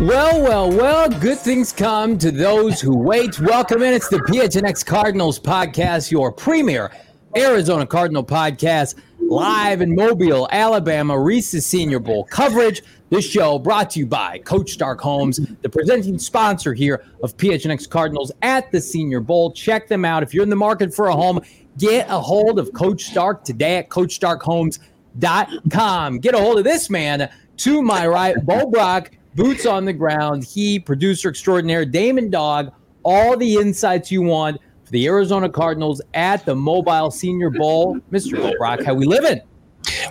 [0.00, 3.40] Well, well, well, good things come to those who wait.
[3.40, 3.92] Welcome in.
[3.92, 6.92] It's the PHNX Cardinals podcast, your premier
[7.36, 12.84] Arizona Cardinal podcast, live in Mobile, Alabama, Reese's Senior Bowl coverage.
[13.10, 17.90] This show brought to you by Coach Stark Homes, the presenting sponsor here of PHNX
[17.90, 19.50] Cardinals at the Senior Bowl.
[19.50, 20.22] Check them out.
[20.22, 21.40] If you're in the market for a home,
[21.76, 26.18] get a hold of Coach Stark today at CoachStarkHomes.com.
[26.20, 30.44] Get a hold of this man to my right, Bo Brack boots on the ground.
[30.44, 32.72] He, producer extraordinaire, Damon Dog,
[33.04, 37.98] all the insights you want for the Arizona Cardinals at the Mobile Senior Bowl.
[38.10, 38.58] Mr.
[38.58, 39.40] Brack, how we living?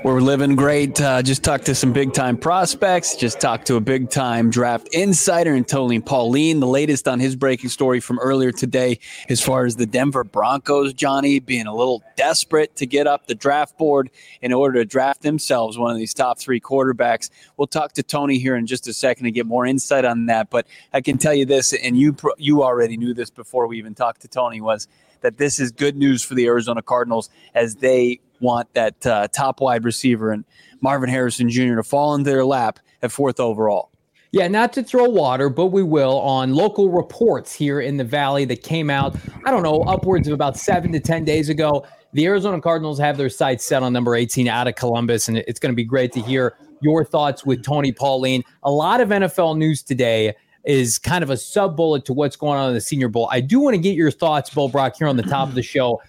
[0.03, 0.99] We're living great.
[0.99, 3.15] Uh, just talked to some big time prospects.
[3.15, 6.59] Just talked to a big time draft insider and Tony Pauline.
[6.59, 8.99] The latest on his breaking story from earlier today,
[9.29, 13.35] as far as the Denver Broncos, Johnny being a little desperate to get up the
[13.35, 14.09] draft board
[14.41, 17.29] in order to draft themselves one of these top three quarterbacks.
[17.57, 20.49] We'll talk to Tony here in just a second to get more insight on that.
[20.49, 23.95] But I can tell you this, and you you already knew this before we even
[23.95, 24.87] talked to Tony was
[25.21, 29.61] that this is good news for the Arizona Cardinals as they want that uh, top
[29.61, 30.45] wide receiver and
[30.81, 31.75] Marvin Harrison Jr.
[31.75, 33.91] to fall into their lap at fourth overall.
[34.31, 38.43] Yeah, not to throw water, but we will on local reports here in the Valley
[38.45, 39.15] that came out,
[39.45, 41.85] I don't know, upwards of about seven to 10 days ago.
[42.13, 45.59] The Arizona Cardinals have their sights set on number 18 out of Columbus, and it's
[45.59, 48.43] going to be great to hear your thoughts with Tony Pauline.
[48.63, 52.59] A lot of NFL news today is kind of a sub bullet to what's going
[52.59, 53.29] on in the Senior Bowl.
[53.31, 55.63] I do want to get your thoughts, Bill Brack, here on the top of the
[55.63, 56.01] show.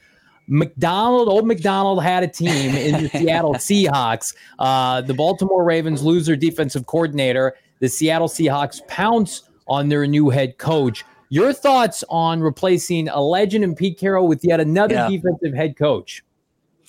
[0.48, 4.34] Macdonald, old McDonald had a team in the Seattle Seahawks.
[4.58, 7.54] Uh, the Baltimore Ravens lose their defensive coordinator.
[7.80, 11.04] The Seattle Seahawks pounce on their new head coach.
[11.28, 15.08] Your thoughts on replacing a legend in Pete Carroll with yet another yeah.
[15.08, 16.24] defensive head coach?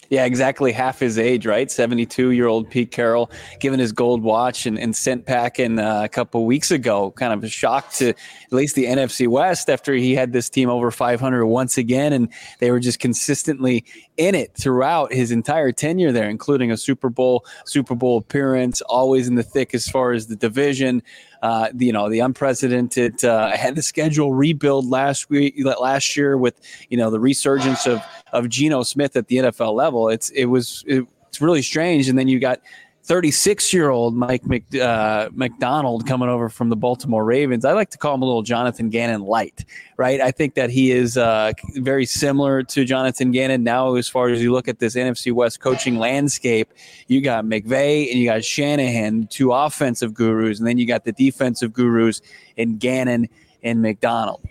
[0.09, 1.69] Yeah, exactly half his age, right?
[1.69, 6.09] 72 year old Pete Carroll given his gold watch and, and sent packing uh, a
[6.09, 7.11] couple weeks ago.
[7.11, 8.17] Kind of a shock to at
[8.51, 12.11] least the NFC West after he had this team over 500 once again.
[12.11, 13.85] And they were just consistently
[14.17, 19.27] in it throughout his entire tenure there, including a Super Bowl, Super Bowl appearance, always
[19.27, 21.03] in the thick as far as the division.
[21.41, 26.59] Uh, you know, the unprecedented uh, had the schedule rebuild last week, last year with
[26.89, 28.03] you know the resurgence of
[28.34, 30.09] of Geno Smith at the NFL level.
[30.09, 32.59] It's it was it, it's really strange, and then you got
[33.09, 37.66] 36 year old Mike Mc, uh, Macdonald coming over from the Baltimore Ravens.
[37.66, 39.66] I like to call him a little Jonathan Gannon light,
[39.97, 40.22] right?
[40.22, 44.44] I think that he is uh, very similar to Jonathan Gannon now, as far as
[44.44, 46.72] you look at this NFC West coaching landscape.
[47.07, 51.13] You got McVay and you got Shanahan, two offensive gurus, and then you got the
[51.13, 52.22] defensive gurus
[52.57, 53.28] in Gannon
[53.63, 54.47] and Macdonald.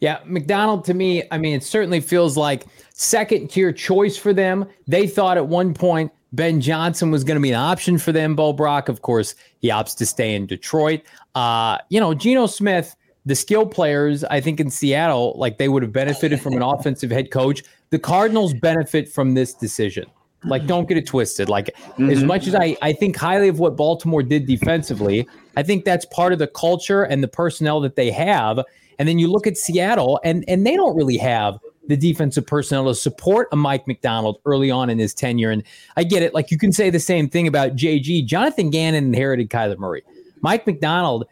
[0.00, 4.66] Yeah, Macdonald to me, I mean, it certainly feels like second tier choice for them.
[4.86, 8.36] They thought at one point Ben Johnson was going to be an option for them.
[8.36, 11.02] Bo Brack, of course, he opts to stay in Detroit.
[11.34, 12.94] Uh, you know, Geno Smith,
[13.26, 17.10] the skill players, I think in Seattle, like they would have benefited from an offensive
[17.10, 17.62] head coach.
[17.90, 20.06] The Cardinals benefit from this decision.
[20.44, 21.48] Like, don't get it twisted.
[21.48, 22.10] Like, mm-hmm.
[22.10, 26.04] as much as I, I think highly of what Baltimore did defensively, I think that's
[26.06, 28.60] part of the culture and the personnel that they have.
[28.98, 31.58] And then you look at Seattle, and and they don't really have
[31.88, 35.50] the defensive personnel to support a Mike Macdonald early on in his tenure.
[35.50, 35.62] And
[35.96, 36.34] I get it.
[36.34, 38.26] Like you can say the same thing about JG.
[38.26, 40.02] Jonathan Gannon inherited Kyler Murray.
[40.42, 41.24] Mike Macdonald,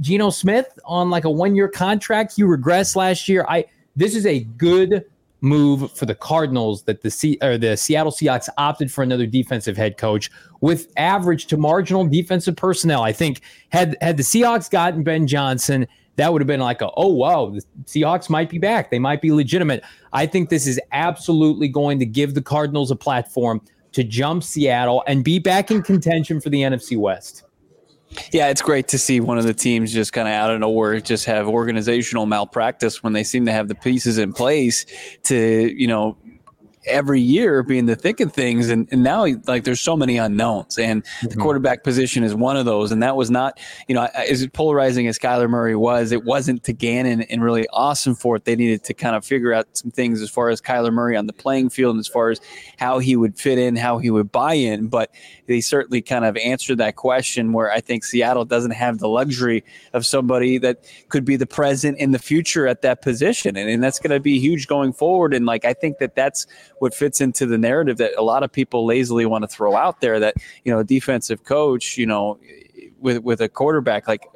[0.00, 2.34] Geno Smith on like a one year contract.
[2.36, 3.46] He regressed last year.
[3.48, 3.64] I
[3.96, 5.04] this is a good
[5.42, 9.76] move for the Cardinals that the C, or the Seattle Seahawks opted for another defensive
[9.76, 10.30] head coach
[10.60, 13.02] with average to marginal defensive personnel.
[13.02, 13.40] I think
[13.70, 15.86] had had the Seahawks gotten Ben Johnson,
[16.16, 18.90] that would have been like a, oh, wow, the Seahawks might be back.
[18.90, 19.82] They might be legitimate.
[20.12, 23.62] I think this is absolutely going to give the Cardinals a platform
[23.92, 27.44] to jump Seattle and be back in contention for the NFC West.
[28.30, 31.00] Yeah, it's great to see one of the teams just kind of out of nowhere
[31.00, 34.84] just have organizational malpractice when they seem to have the pieces in place
[35.24, 36.18] to, you know,
[36.84, 38.68] every year being the thick of things.
[38.68, 41.28] And, and now, like, there's so many unknowns, and mm-hmm.
[41.28, 42.92] the quarterback position is one of those.
[42.92, 43.58] And that was not,
[43.88, 48.14] you know, as polarizing as Kyler Murray was, it wasn't to Gannon and really awesome
[48.14, 48.44] for it.
[48.44, 51.26] They needed to kind of figure out some things as far as Kyler Murray on
[51.26, 52.40] the playing field and as far as
[52.78, 54.88] how he would fit in, how he would buy in.
[54.88, 55.10] But
[55.52, 59.62] they certainly kind of answered that question where I think Seattle doesn't have the luxury
[59.92, 63.54] of somebody that could be the present in the future at that position.
[63.54, 65.34] And, and that's going to be huge going forward.
[65.34, 66.46] And like, I think that that's
[66.78, 70.00] what fits into the narrative that a lot of people lazily want to throw out
[70.00, 72.38] there that, you know, a defensive coach, you know,
[72.98, 74.26] with, with a quarterback, like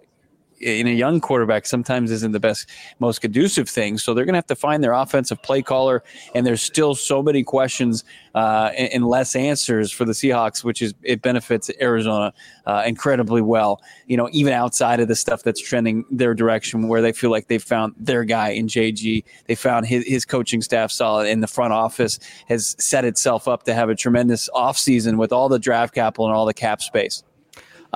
[0.61, 2.69] in a young quarterback sometimes isn't the best,
[2.99, 3.99] most conducive thing.
[3.99, 6.03] So they're going to have to find their offensive play caller,
[6.35, 8.05] and there's still so many questions
[8.35, 12.35] uh, and, and, less answers for the Seahawks, which is it benefits Arizona
[12.67, 13.81] uh, incredibly well.
[14.07, 17.49] You know, even outside of the stuff that's trending their direction, where they feel like
[17.49, 21.47] they found their guy in JG, they found his, his coaching staff solid, and the
[21.47, 22.19] front office
[22.49, 26.35] has set itself up to have a tremendous offseason with all the draft capital and
[26.35, 27.23] all the cap space.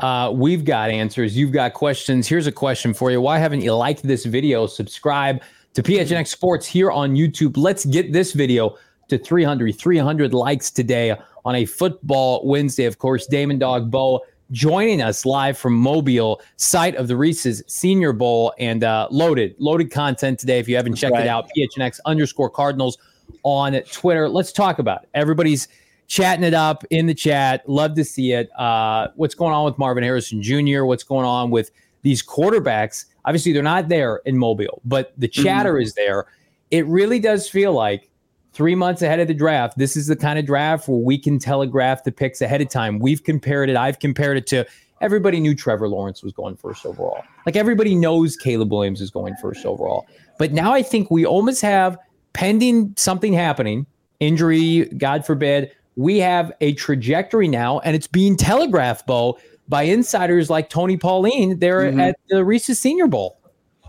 [0.01, 1.37] Uh, we've got answers.
[1.37, 2.27] You've got questions.
[2.27, 3.21] Here's a question for you.
[3.21, 4.67] Why haven't you liked this video?
[4.67, 5.43] Subscribe
[5.75, 7.59] to PHNX Sports here on YouTube.
[7.59, 8.77] Let's get this video
[9.09, 11.15] to 300, 300 likes today
[11.45, 12.87] on a football Wednesday.
[12.87, 18.15] Of course, Damon Dog Bo joining us live from Mobile, site of the Reese's Senior
[18.15, 20.59] Bowl, and uh, loaded, loaded content today.
[20.59, 21.27] If you haven't checked right.
[21.27, 22.97] it out, PHNX underscore Cardinals
[23.43, 24.31] on Twitter.
[24.31, 25.11] Let's talk about it.
[25.13, 25.69] Everybody's
[26.11, 27.67] chatting it up in the chat.
[27.69, 28.51] Love to see it.
[28.59, 30.85] Uh, what's going on with Marvin Harrison Jr.?
[30.85, 31.71] What's going on with
[32.03, 33.05] these quarterbacks?
[33.25, 35.45] Obviously, they're not there in Mobile, but the mm-hmm.
[35.45, 35.83] chatter mm-hmm.
[35.83, 36.27] is there.
[36.73, 38.11] It really does feel like
[38.53, 41.39] three months ahead of the draft, this is the kind of draft where we can
[41.39, 42.99] telegraph the picks ahead of time.
[42.99, 44.67] We've compared it, I've compared it to
[45.01, 47.23] everybody knew Trevor Lawrence was going first overall.
[47.47, 50.07] Like everybody knows Caleb Williams is going first overall.
[50.39, 51.97] But now I think we almost have
[52.33, 53.87] pending something happening,
[54.19, 59.39] injury, God forbid, we have a trajectory now, and it's being telegraphed, Bo,
[59.69, 62.01] by insiders like Tony Pauline there mm-hmm.
[62.01, 63.39] at the Reese's Senior Bowl.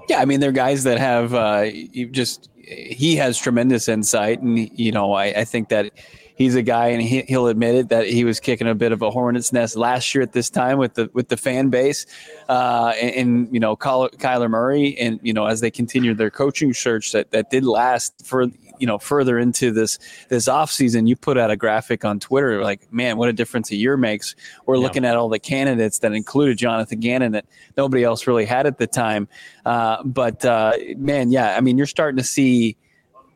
[0.09, 1.71] Yeah, I mean, they're guys that have uh,
[2.11, 5.91] just he has tremendous insight, and you know, I, I think that
[6.35, 9.01] he's a guy, and he, will admit it that he was kicking a bit of
[9.01, 12.05] a hornet's nest last year at this time with the with the fan base,
[12.49, 16.73] uh, and, and, you know Kyler Murray, and you know as they continued their coaching
[16.73, 18.47] search that that did last for
[18.81, 19.99] you know further into this
[20.29, 23.71] this off season, you put out a graphic on Twitter like, man, what a difference
[23.71, 24.35] a year makes.
[24.65, 24.81] We're yeah.
[24.81, 27.45] looking at all the candidates that included Jonathan Gannon that
[27.77, 29.27] nobody else really had at the time.
[29.65, 32.75] Uh, but uh, man, yeah, I mean, you're starting to see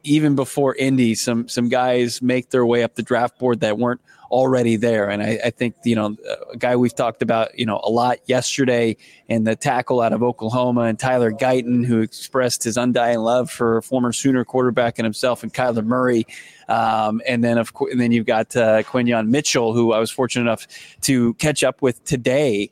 [0.06, 4.02] even before Indy, some some guys make their way up the draft board that weren't
[4.32, 5.10] already there.
[5.10, 6.16] And I, I, think, you know,
[6.52, 8.98] a guy we've talked about, you know, a lot yesterday
[9.30, 13.82] and the tackle out of Oklahoma and Tyler Guyton, who expressed his undying love for
[13.82, 16.26] former Sooner quarterback and himself and Kyler Murray.
[16.68, 20.12] Um, and then, of course, and then you've got uh, Quinyon Mitchell, who I was
[20.12, 20.68] fortunate enough
[21.02, 22.72] to catch up with today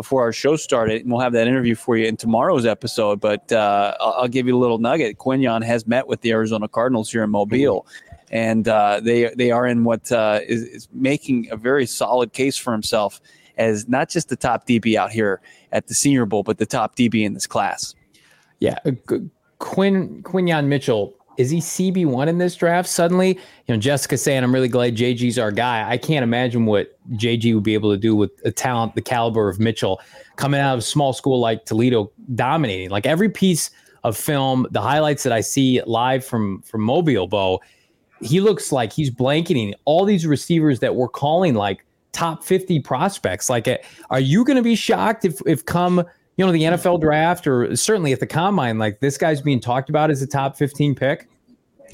[0.00, 3.20] before our show started, and we'll have that interview for you in tomorrow's episode.
[3.20, 5.18] But uh, I'll, I'll, give you a little nugget.
[5.18, 7.86] Quinyon has met with the Arizona Cardinals here in Mobile.
[8.30, 12.56] And uh, they they are in what uh, is, is making a very solid case
[12.56, 13.20] for himself
[13.58, 16.96] as not just the top DB out here at the Senior Bowl, but the top
[16.96, 17.94] DB in this class.
[18.58, 18.78] Yeah,
[19.58, 22.88] Quinn Quinyon Mitchell is he CB one in this draft?
[22.88, 26.98] Suddenly, you know, Jessica saying, "I'm really glad JG's our guy." I can't imagine what
[27.12, 30.00] JG would be able to do with a talent the caliber of Mitchell
[30.36, 32.90] coming out of a small school like Toledo, dominating.
[32.90, 33.70] Like every piece
[34.04, 37.60] of film, the highlights that I see live from from Mobile, Bo,
[38.20, 43.48] he looks like he's blanketing all these receivers that we're calling like top 50 prospects.
[43.48, 43.68] Like,
[44.10, 46.04] are you going to be shocked if, if come,
[46.40, 49.90] you know, the NFL draft or certainly at the combine, like this guy's being talked
[49.90, 51.28] about as a top 15 pick?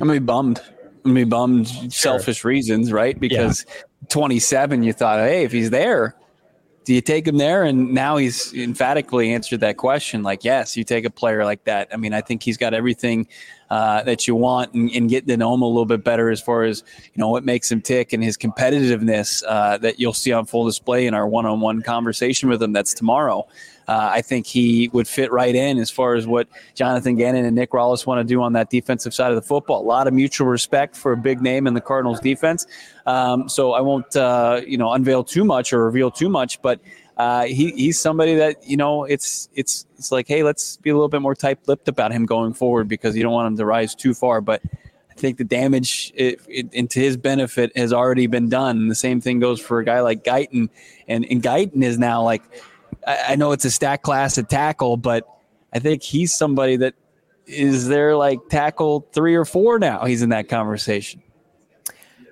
[0.01, 0.61] I'm going to be bummed.
[1.05, 1.91] I'm going to be bummed, sure.
[1.91, 3.19] selfish reasons, right?
[3.19, 3.83] Because yeah.
[4.09, 6.15] 27, you thought, hey, if he's there,
[6.85, 7.65] do you take him there?
[7.65, 10.23] And now he's emphatically answered that question.
[10.23, 11.89] Like, yes, you take a player like that.
[11.93, 13.27] I mean, I think he's got everything
[13.69, 16.41] uh, that you want and, and, get to know him a little bit better as
[16.41, 20.31] far as you know what makes him tick and his competitiveness uh, that you'll see
[20.31, 22.73] on full display in our one-on-one conversation with him.
[22.73, 23.49] That's tomorrow.
[23.89, 27.55] Uh, I think he would fit right in as far as what Jonathan Gannon and
[27.55, 29.81] Nick Rallis want to do on that defensive side of the football.
[29.81, 32.67] A lot of mutual respect for a big name in the Cardinals defense.
[33.07, 36.81] Um, so I won't, uh, you know, unveil too much or reveal too much, but
[37.17, 40.95] uh, he, he's somebody that you know it's it's it's like hey let's be a
[40.95, 43.95] little bit more tight-lipped about him going forward because you don't want him to rise
[43.95, 44.61] too far but
[45.11, 48.97] I think the damage it, it, into his benefit has already been done and the
[48.97, 50.69] same thing goes for a guy like Guyton
[51.09, 52.43] and, and Guyton is now like
[53.07, 55.27] I, I know it's a stack class at tackle but
[55.73, 56.95] I think he's somebody that
[57.47, 61.23] is there like tackle three or four now he's in that conversation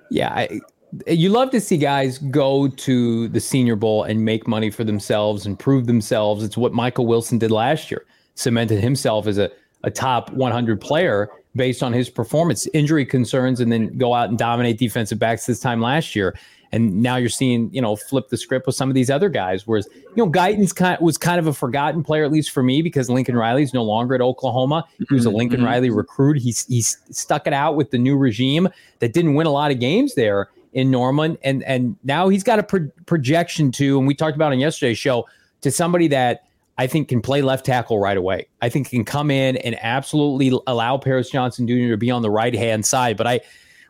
[0.09, 0.61] yeah I,
[1.07, 5.45] you love to see guys go to the Senior Bowl and make money for themselves
[5.45, 6.43] and prove themselves.
[6.43, 8.05] It's what Michael Wilson did last year,
[8.35, 9.49] cemented himself as a,
[9.83, 14.37] a top 100 player based on his performance, injury concerns, and then go out and
[14.37, 16.35] dominate defensive backs this time last year.
[16.71, 19.65] And now you're seeing, you know, flip the script with some of these other guys.
[19.65, 22.63] Whereas, you know, Guyton's kind of, was kind of a forgotten player, at least for
[22.63, 24.85] me, because Lincoln Riley's no longer at Oklahoma.
[24.97, 25.37] He was a mm-hmm.
[25.37, 25.67] Lincoln mm-hmm.
[25.67, 26.37] Riley recruit.
[26.37, 28.69] He's he's stuck it out with the new regime
[28.99, 32.59] that didn't win a lot of games there in Norman, and and now he's got
[32.59, 35.25] a pro- projection to, and we talked about on yesterday's show,
[35.61, 36.45] to somebody that
[36.77, 38.47] I think can play left tackle right away.
[38.61, 41.91] I think can come in and absolutely allow Paris Johnson Jr.
[41.91, 43.15] to be on the right hand side.
[43.15, 43.41] But I,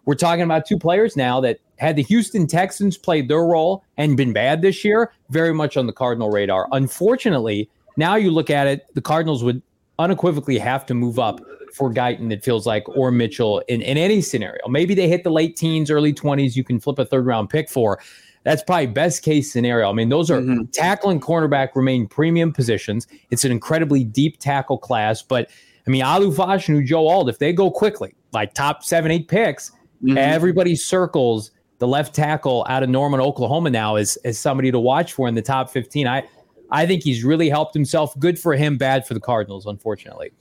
[0.05, 4.15] we're talking about two players now that had the Houston Texans played their role and
[4.15, 6.67] been bad this year, very much on the Cardinal radar.
[6.71, 9.61] Unfortunately, now you look at it, the Cardinals would
[9.99, 11.41] unequivocally have to move up
[11.73, 14.67] for Guyton, it feels like, or Mitchell in, in any scenario.
[14.67, 17.69] Maybe they hit the late teens, early 20s, you can flip a third round pick
[17.69, 17.99] for.
[18.43, 19.89] That's probably best case scenario.
[19.89, 20.65] I mean, those are mm-hmm.
[20.71, 23.07] tackle and cornerback remain premium positions.
[23.31, 25.49] It's an incredibly deep tackle class, but
[25.87, 29.71] I mean, Olu Fashanu, Joe Alt, if they go quickly, like top seven, eight picks,
[30.05, 30.17] mm-hmm.
[30.17, 35.13] everybody circles the left tackle out of Norman, Oklahoma now is as somebody to watch
[35.13, 36.07] for in the top 15.
[36.07, 36.23] I,
[36.71, 38.17] I think he's really helped himself.
[38.19, 40.31] Good for him, bad for the Cardinals, unfortunately.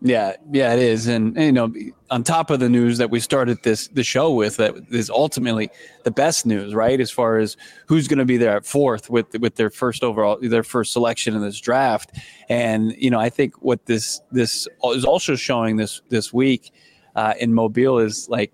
[0.00, 1.74] Yeah, yeah, it is, and, and, you know,
[2.08, 5.70] on top of the news that we started this the show with, that is ultimately
[6.04, 7.00] the best news, right?
[7.00, 7.56] As far as
[7.86, 11.34] who's going to be there at fourth with with their first overall, their first selection
[11.34, 12.12] in this draft,
[12.48, 16.70] and you know, I think what this this is also showing this this week
[17.16, 18.52] uh, in Mobile is like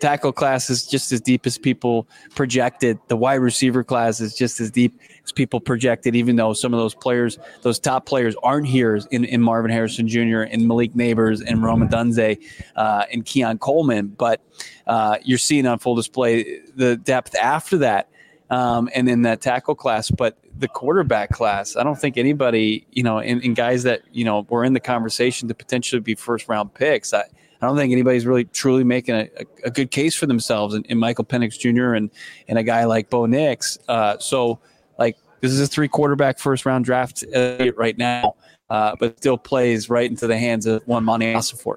[0.00, 2.98] tackle class is just as deep as people projected.
[3.08, 6.80] The wide receiver class is just as deep as people projected, even though some of
[6.80, 10.40] those players, those top players, aren't here in, in Marvin Harrison Jr.
[10.40, 12.42] and Malik Nabers, and Rome Odunze,
[12.76, 14.08] uh, and Keon Coleman.
[14.08, 14.40] But
[14.86, 18.08] uh, you're seeing on full display the depth after that.
[18.50, 23.04] Um, and in that tackle class, but the quarterback class, I don't think anybody, you
[23.04, 26.48] know, in, in guys that, you know, were in the conversation to potentially be first
[26.48, 27.14] round picks.
[27.14, 27.26] I,
[27.60, 30.82] I don't think anybody's really truly making a, a, a good case for themselves in,
[30.84, 31.94] in, Michael Penix Jr.
[31.94, 32.10] and
[32.48, 33.78] and a guy like Bo Nix.
[33.88, 34.60] Uh, so
[34.98, 38.34] like this is a three quarterback first round draft uh, right now,
[38.70, 41.76] uh, but still plays right into the hands of one Monti Ossenfort.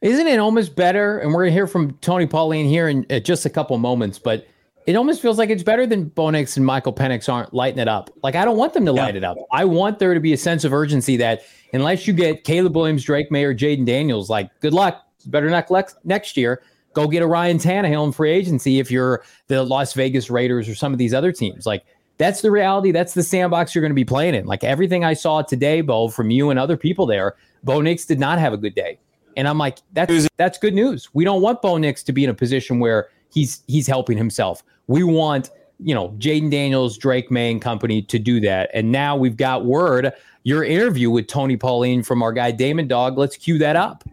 [0.00, 1.18] Isn't it almost better?
[1.18, 4.46] And we're gonna hear from Tony Pauline here in uh, just a couple moments, but
[4.86, 7.86] it almost feels like it's better than Bo Nix and Michael Penix aren't lighting it
[7.86, 8.10] up.
[8.24, 9.04] Like I don't want them to yeah.
[9.04, 9.36] light it up.
[9.52, 13.04] I want there to be a sense of urgency that unless you get Caleb Williams,
[13.04, 15.70] Drake Maye, or Jayden Daniels, like good luck better not
[16.04, 16.62] next year.
[16.94, 20.74] Go get a Ryan Tannehill in free agency if you're the Las Vegas Raiders or
[20.74, 21.64] some of these other teams.
[21.64, 21.84] Like
[22.18, 22.92] that's the reality.
[22.92, 24.46] That's the sandbox you're going to be playing in.
[24.46, 28.20] Like everything I saw today, Bo, from you and other people there, Bo Nix did
[28.20, 28.98] not have a good day.
[29.36, 31.08] And I'm like, that's that's good news.
[31.14, 34.62] We don't want Bo Nix to be in a position where he's he's helping himself.
[34.86, 38.70] We want you know Jayden Daniels, Drake Maye, and company to do that.
[38.74, 40.12] And now we've got word
[40.44, 43.16] your interview with Tony Pauline from our guy Damon Dog.
[43.16, 44.04] Let's cue that up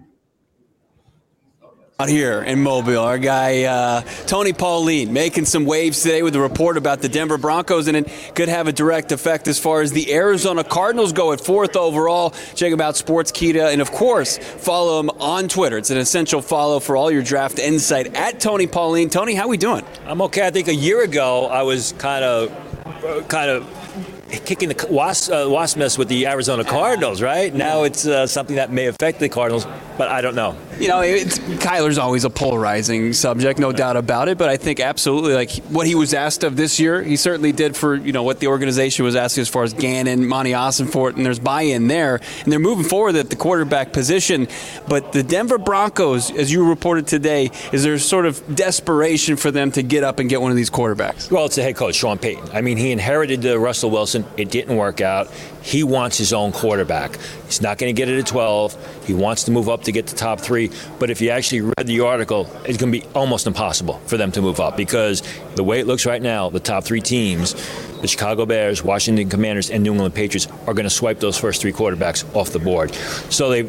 [2.02, 3.00] out here in Mobile.
[3.00, 7.38] Our guy uh, Tony Pauline making some waves today with a report about the Denver
[7.38, 11.34] Broncos, and it could have a direct effect as far as the Arizona Cardinals go
[11.34, 12.30] at fourth overall.
[12.56, 15.78] Check him out, Sportskeeda, and of course, follow him on Twitter.
[15.78, 19.10] It's an essential follow for all your draft insight at Tony Pauline.
[19.10, 19.84] Tony, how are we doing?
[20.06, 20.48] I'm okay.
[20.48, 25.48] I think a year ago I was kind of, kind of kicking the wasp, uh,
[25.50, 27.54] wasp nest with the Arizona Cardinals, right?
[27.54, 29.66] Now it's uh, something that may affect the Cardinals,
[30.00, 30.56] but I don't know.
[30.80, 34.38] You know, it's, Kyler's always a polarizing subject, no doubt about it.
[34.38, 37.76] But I think absolutely, like what he was asked of this year, he certainly did
[37.76, 41.18] for you know what the organization was asking as far as Gannon, Monti Ossenfort it,
[41.18, 44.48] and there's buy-in there, and they're moving forward at the quarterback position.
[44.88, 49.70] But the Denver Broncos, as you reported today, is there sort of desperation for them
[49.74, 51.30] to get up and get one of these quarterbacks?
[51.30, 52.52] Well, it's the head coach Sean Payton.
[52.54, 54.24] I mean, he inherited uh, Russell Wilson.
[54.38, 55.30] It didn't work out.
[55.62, 57.20] He wants his own quarterback.
[57.46, 59.06] He's not going to get it at 12.
[59.06, 60.72] He wants to move up to get to top three.
[61.00, 64.32] But if you actually read the article, it's going to be almost impossible for them
[64.34, 65.24] to move up because
[65.56, 67.54] the way it looks right now, the top three teams,
[68.02, 71.62] the Chicago Bears, Washington Commanders, and New England Patriots, are going to swipe those first
[71.62, 72.94] three quarterbacks off the board.
[73.30, 73.64] So they,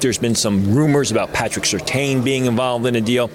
[0.00, 3.30] there's been some rumors about Patrick Surtain being involved in a deal.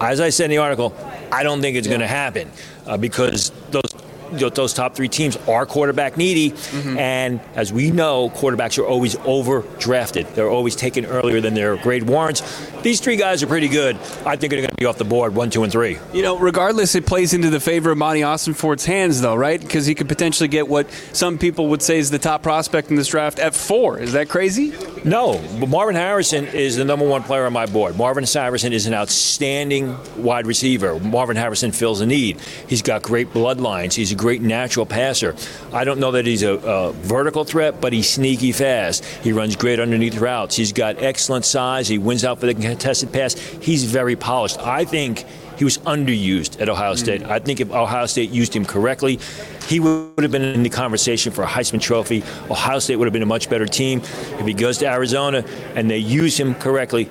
[0.00, 0.94] As I said in the article,
[1.32, 1.92] I don't think it's yeah.
[1.92, 2.50] going to happen
[2.86, 3.93] uh, because those
[4.38, 6.98] those top three teams are quarterback needy, mm-hmm.
[6.98, 10.34] and as we know, quarterbacks are always overdrafted.
[10.34, 12.42] They're always taken earlier than their grade warrants.
[12.82, 13.96] These three guys are pretty good.
[14.26, 15.98] I think they're going to be off the board one, two, and three.
[16.12, 19.60] You know, regardless, it plays into the favor of Monti Ossenfort's hands, though, right?
[19.60, 22.96] Because he could potentially get what some people would say is the top prospect in
[22.96, 23.98] this draft at four.
[23.98, 24.74] Is that crazy?
[25.04, 27.96] No, but Marvin Harrison is the number one player on my board.
[27.96, 30.98] Marvin Harrison is an outstanding wide receiver.
[31.00, 32.40] Marvin Harrison fills a need.
[32.68, 33.94] He's got great bloodlines.
[33.94, 35.34] He's a great natural passer.
[35.72, 39.04] I don't know that he's a, a vertical threat, but he's sneaky fast.
[39.04, 40.56] He runs great underneath routes.
[40.56, 41.88] He's got excellent size.
[41.88, 43.34] He wins out for the contested pass.
[43.34, 44.58] He's very polished.
[44.58, 45.24] I think
[45.58, 47.22] he was underused at Ohio State.
[47.22, 47.30] Mm.
[47.30, 49.20] I think if Ohio State used him correctly,
[49.68, 52.24] he would have been in the conversation for a Heisman Trophy.
[52.50, 54.00] Ohio State would have been a much better team.
[54.00, 55.44] If he goes to Arizona
[55.76, 57.08] and they use him correctly,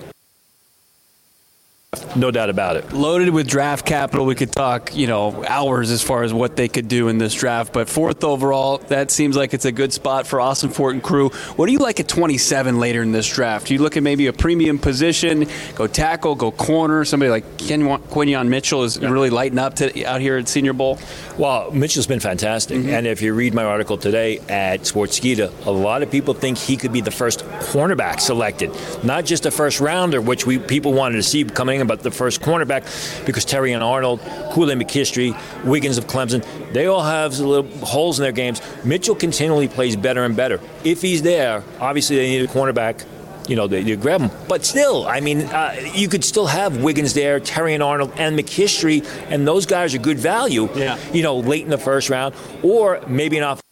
[2.16, 2.94] no doubt about it.
[2.94, 4.26] Loaded with draft capital.
[4.26, 7.34] We could talk, you know, hours as far as what they could do in this
[7.34, 7.74] draft.
[7.74, 11.30] But fourth overall, that seems like it's a good spot for Ossenfort and crew.
[11.56, 13.72] What do you like at 27 later in this draft?
[13.72, 17.04] You look at maybe a premium position, go tackle, go corner.
[17.06, 19.10] Somebody like Quinyon Mitchell is yeah.
[19.10, 21.00] really lighting up to, out here at Senior Bowl.
[21.38, 22.78] Well, Mitchell's been fantastic.
[22.78, 22.90] Mm-hmm.
[22.90, 26.78] And if you read my article today at Sportskeeda, a lot of people think he
[26.78, 28.72] could be the first cornerback selected,
[29.04, 32.42] not just a first rounder, which we people wanted to see coming about the first
[32.42, 34.20] cornerback because Terrion Arnold,
[34.52, 36.44] Kool-Aid McKinstry, Wiggins of Clemson,
[36.74, 38.62] they all have little holes in their games.
[38.84, 40.60] Mitchell continually plays better and better.
[40.84, 43.06] If he's there, obviously they need a cornerback
[43.48, 44.32] you know, they, they, grab him.
[44.48, 49.06] But still, I mean, uh, you could still have Wiggins there, Terrion Arnold, and McKinstry,
[49.30, 50.98] and those guys are good value, yeah.
[51.12, 53.63] you know, late in the first round, or maybe an off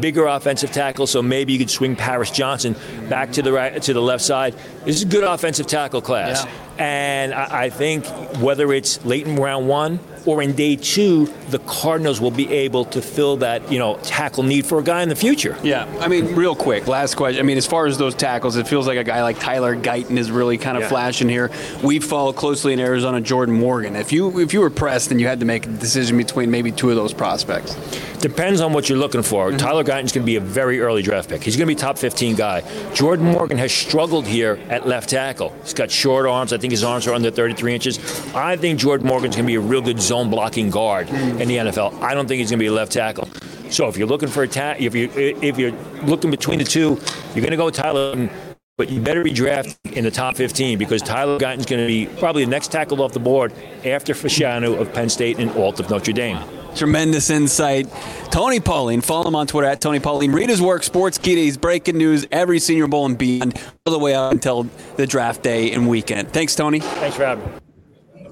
[0.00, 2.74] bigger offensive tackle, so maybe you could swing Paris Johnson
[3.08, 4.54] back to the right to the left side.
[4.84, 6.44] This is a good offensive tackle class.
[6.44, 6.50] Yeah.
[6.78, 8.06] And I, I think
[8.38, 12.84] whether it's late in round one or in day two, the Cardinals will be able
[12.86, 15.56] to fill that, you know, tackle need for a guy in the future.
[15.62, 15.86] Yeah.
[16.00, 17.40] I mean, real quick, last question.
[17.40, 20.16] I mean, as far as those tackles, it feels like a guy like Tyler Guyton
[20.18, 20.88] is really kind of yeah.
[20.88, 21.50] flashing here.
[21.82, 23.96] We follow closely in Arizona Jordan Morgan.
[23.96, 26.72] If you if you were pressed and you had to make a decision between maybe
[26.72, 27.74] two of those prospects.
[28.20, 29.48] Depends on what you're looking for.
[29.48, 29.56] Mm-hmm.
[29.56, 31.42] Tyler Guyton's going to be a very early draft pick.
[31.42, 32.60] He's going to be top 15 guy.
[32.92, 35.54] Jordan Morgan has struggled here at left tackle.
[35.62, 36.52] He's got short arms.
[36.52, 37.98] I think his arms are under 33 inches.
[38.34, 41.56] I think Jordan Morgan's going to be a real good zone blocking guard in the
[41.56, 42.02] NFL.
[42.02, 43.28] I don't think he's going to be a left tackle.
[43.70, 45.70] So if you're looking for a ta- if you if you're
[46.02, 46.98] looking between the two,
[47.34, 48.28] you're going to go Tyler.
[48.76, 52.06] But you better be drafted in the top 15 because Tyler Guyton's going to be
[52.18, 53.52] probably the next tackle off the board
[53.84, 56.38] after Fashanu of Penn State and Alt of Notre Dame.
[56.74, 57.88] Tremendous insight.
[58.30, 60.32] Tony Pauline, follow him on Twitter at Tony Pauline.
[60.32, 61.36] Read his work, Sportskeeda.
[61.36, 64.62] He's breaking news every Senior Bowl and beyond, all the way up until
[64.96, 66.32] the draft day and weekend.
[66.32, 66.80] Thanks, Tony.
[66.80, 67.44] Thanks for having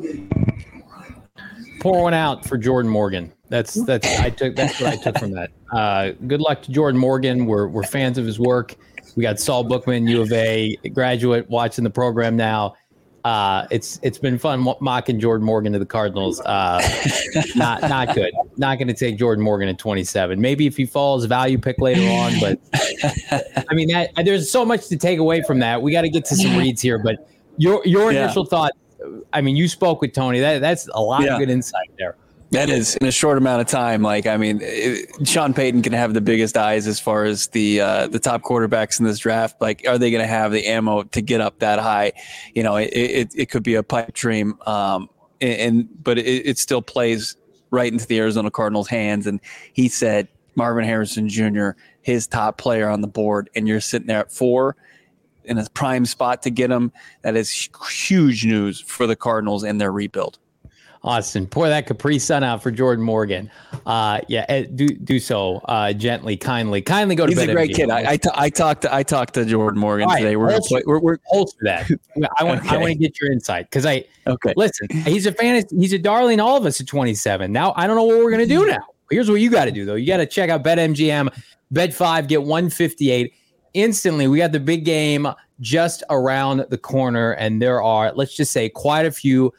[0.00, 0.27] me.
[1.80, 3.32] Pour one out for Jordan Morgan.
[3.48, 5.50] That's that's I took that's what I took from that.
[5.72, 7.46] Uh, good luck to Jordan Morgan.
[7.46, 8.76] We're we're fans of his work.
[9.16, 12.74] We got Saul Bookman, U of A graduate, watching the program now.
[13.24, 16.40] Uh, it's it's been fun mocking Jordan Morgan to the Cardinals.
[16.40, 16.80] Uh,
[17.56, 18.32] not not good.
[18.56, 20.40] Not going to take Jordan Morgan at 27.
[20.40, 22.32] Maybe if he falls, value pick later on.
[22.40, 22.58] But
[23.68, 25.82] I mean, that, there's so much to take away from that.
[25.82, 26.98] We got to get to some reads here.
[26.98, 28.50] But your your initial yeah.
[28.50, 28.72] thought.
[29.32, 30.40] I mean, you spoke with Tony.
[30.40, 31.34] That that's a lot yeah.
[31.34, 32.16] of good insight there.
[32.50, 34.00] That is in a short amount of time.
[34.00, 37.80] Like, I mean, it, Sean Payton can have the biggest eyes as far as the
[37.80, 39.60] uh, the top quarterbacks in this draft.
[39.60, 42.12] Like, are they going to have the ammo to get up that high?
[42.54, 44.58] You know, it it, it could be a pipe dream.
[44.66, 47.36] Um, and, and but it, it still plays
[47.70, 49.26] right into the Arizona Cardinals' hands.
[49.26, 49.40] And
[49.74, 51.70] he said Marvin Harrison Jr.
[52.00, 54.74] his top player on the board, and you're sitting there at four
[55.48, 56.92] in a prime spot to get him.
[57.22, 60.38] That is huge news for the Cardinals and their rebuild.
[61.04, 63.50] Austin, pour that Capri Sun out for Jordan Morgan.
[63.86, 67.48] Uh, yeah, eh, do do so uh, gently, kindly, kindly go to He's bed.
[67.48, 67.88] He's a great kid.
[67.88, 70.36] I, I, t- I talked to I talked to Jordan Morgan right, today.
[70.36, 71.88] We're, play, we're, we're holster that.
[72.38, 72.74] I want okay.
[72.74, 74.54] I want to get your insight because I okay.
[74.56, 75.62] Listen, he's a fan.
[75.70, 76.40] He's a darling.
[76.40, 77.52] All of us at 27.
[77.52, 78.84] Now I don't know what we're gonna do now.
[79.10, 79.94] Here's what you got to do though.
[79.94, 81.34] You got to check out BetMGM.
[81.70, 83.32] Bet five, get 158
[83.78, 84.28] instantly.
[84.28, 85.28] We got the big game
[85.60, 89.52] just around the corner, and there are let's just say quite a few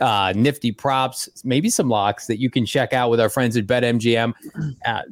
[0.00, 3.66] uh, nifty props, maybe some locks that you can check out with our friends at
[3.66, 4.32] BetMGM.
[4.84, 5.02] Uh,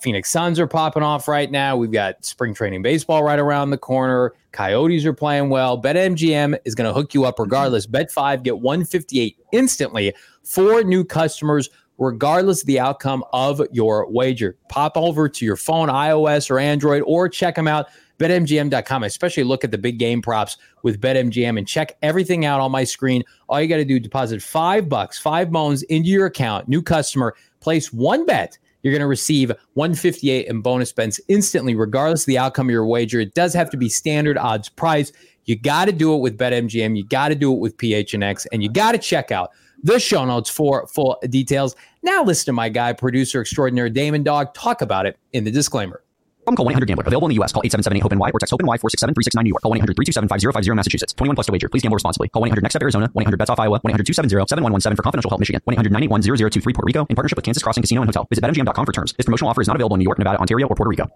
[0.00, 1.76] Phoenix Suns are popping off right now.
[1.76, 4.34] We've got spring training baseball right around the corner.
[4.52, 5.80] Coyotes are playing well.
[5.80, 7.86] BetMGM is going to hook you up regardless.
[7.86, 14.56] Bet five, get 158 instantly for new customers, regardless of the outcome of your wager.
[14.68, 19.04] Pop over to your phone, iOS or Android, or check them out BetMGM.com.
[19.04, 22.82] especially look at the big game props with BetMGM and check everything out on my
[22.82, 23.22] screen.
[23.48, 26.68] All you got to do deposit five bucks, five bones into your account.
[26.68, 28.58] New customer, Place one bet.
[28.82, 32.86] You're going to receive 158 in bonus bets instantly, regardless of the outcome of your
[32.86, 33.20] wager.
[33.20, 35.12] It does have to be standard odds price.
[35.46, 36.96] You got to do it with BetMGM.
[36.96, 39.50] You got to do it with PHNX, and you got to check out
[39.82, 41.76] the show notes for full details.
[42.02, 46.02] Now, listen to my guy, producer extraordinaire Damon Dog, talk about it in the disclaimer.
[46.44, 47.04] From call 1-800-GAMBLER.
[47.06, 47.52] Available in the U.S.
[47.52, 49.60] Call 877-8-HOPE-NY or text HOPE-NY 467-369 New York.
[49.60, 51.12] Call 1-800-327-5050 Massachusetts.
[51.12, 51.68] 21 plus to wager.
[51.68, 52.28] Please gamble responsibly.
[52.30, 53.08] Call 1-800-NEXT-STEP Arizona.
[53.10, 53.80] 1-800-BETS-OFF Iowa.
[53.80, 55.60] 1-800-270-7117 for confidential help Michigan.
[55.68, 58.26] 1-800-981-0023 Puerto Rico in partnership with Kansas Crossing Casino and Hotel.
[58.30, 59.12] Visit BetMGM.com for terms.
[59.12, 61.10] This promotional offer is not available in New York, Nevada, Ontario, or Puerto Rico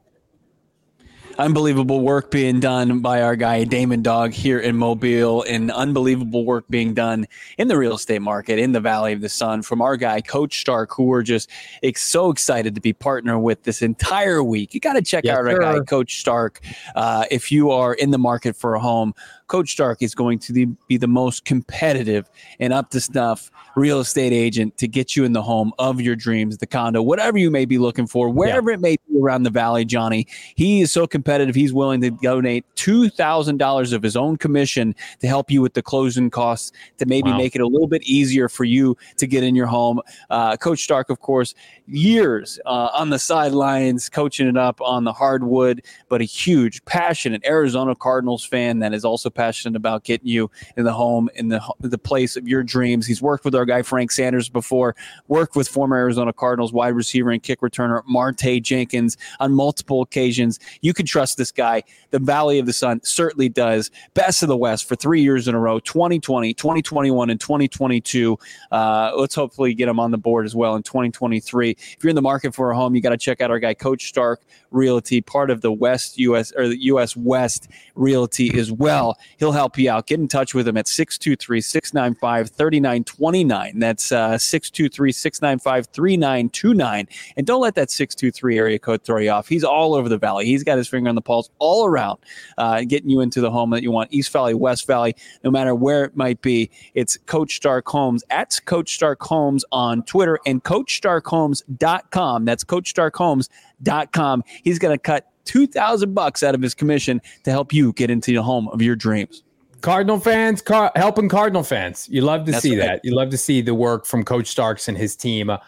[1.43, 6.65] unbelievable work being done by our guy Damon Dog here in Mobile, and unbelievable work
[6.71, 7.27] being done
[7.59, 10.61] in the real estate market in the Valley of the Sun from our guy Coach
[10.61, 11.51] Stark, who we're just
[11.97, 14.73] so excited to be partner with this entire week.
[14.73, 16.61] You got to check yes, out our guy Coach Stark
[16.95, 19.13] uh, if you are in the market for a home.
[19.49, 24.33] Coach Stark is going to be the most competitive and up to snuff real estate
[24.33, 27.67] agent to get you in the home of your dreams, the condo, whatever you may
[27.67, 28.77] be looking for, wherever yeah.
[28.77, 30.27] it may be around the valley, Johnny.
[30.55, 35.51] He is so competitive, he's willing to donate $2,000 of his own commission to help
[35.51, 37.39] you with the closing costs to maybe wow.
[37.39, 40.01] make it a little bit easier for you to get in your home.
[40.31, 41.55] Uh, Coach Stark, of course,
[41.87, 47.43] years uh, on the sidelines, coaching it up on the hardwood, but a huge, passionate
[47.47, 51.61] Arizona Cardinals fan that is also passionate about getting you in the home, in the,
[51.81, 53.07] the place of your dreams.
[53.07, 54.97] He's worked with our guy Frank Sanders before,
[55.29, 59.02] worked with former Arizona Cardinals wide receiver and kick returner MarTay Jenkins
[59.41, 60.59] on multiple occasions.
[60.81, 61.83] You can trust this guy.
[62.11, 63.91] The Valley of the Sun certainly does.
[64.15, 68.39] Best of the West for three years in a row 2020, 2021, and 2022.
[68.71, 71.71] Uh, let's hopefully get him on the board as well in 2023.
[71.71, 73.75] If you're in the market for a home, you got to check out our guy,
[73.75, 79.19] Coach Stark Realty, part of the West US or the US West Realty as well.
[79.39, 80.07] He'll help you out.
[80.07, 83.79] Get in touch with him at 623 695 3929.
[83.79, 87.09] That's uh, 623 695 3929.
[87.37, 89.49] And don't let that 623 area code throw you off.
[89.49, 90.47] He's all over the valley.
[90.47, 92.19] He's got his finger on the pulse all around,
[92.59, 95.75] uh, getting you into the home that you want East Valley, West Valley, no matter
[95.75, 96.71] where it might be.
[96.95, 102.45] It's Coach Stark Homes at Coach Stark Homes on Twitter and CoachStarkHomes.com.
[102.45, 104.45] That's CoachStarkHomes.com.
[104.63, 108.33] He's going to cut 2000 bucks out of his commission to help you get into
[108.33, 109.43] the home of your dreams.
[109.81, 112.09] Cardinal fans, car- helping Cardinal fans.
[112.09, 112.87] You love to That's see right.
[112.87, 113.01] that.
[113.03, 115.51] You love to see the work from Coach Starks and his team.
[115.51, 115.59] Uh,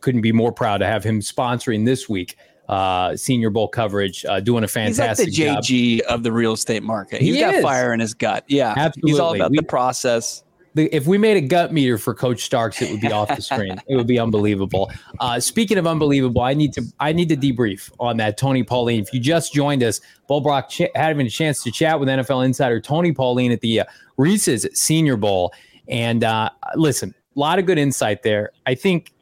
[0.00, 2.36] couldn't be more proud to have him sponsoring this week.
[2.68, 6.06] Uh, Senior Bowl coverage, uh, doing a fantastic He's like the JG job.
[6.08, 7.20] of the real estate market.
[7.20, 7.62] He's he got is.
[7.62, 8.44] fire in his gut.
[8.46, 9.10] Yeah, absolutely.
[9.10, 12.42] He's all about we, the process the, if we made a gut meter for Coach
[12.42, 13.80] Starks, it would be off the screen.
[13.88, 14.90] It would be unbelievable.
[15.18, 19.02] Uh, speaking of unbelievable, I need to I need to debrief on that Tony Pauline.
[19.02, 22.44] If you just joined us, Bo Brack ch- having a chance to chat with NFL
[22.44, 23.84] insider Tony Pauline at the uh,
[24.16, 25.52] Reese's Senior Bowl,
[25.88, 28.50] and uh, listen, a lot of good insight there.
[28.66, 29.12] I think.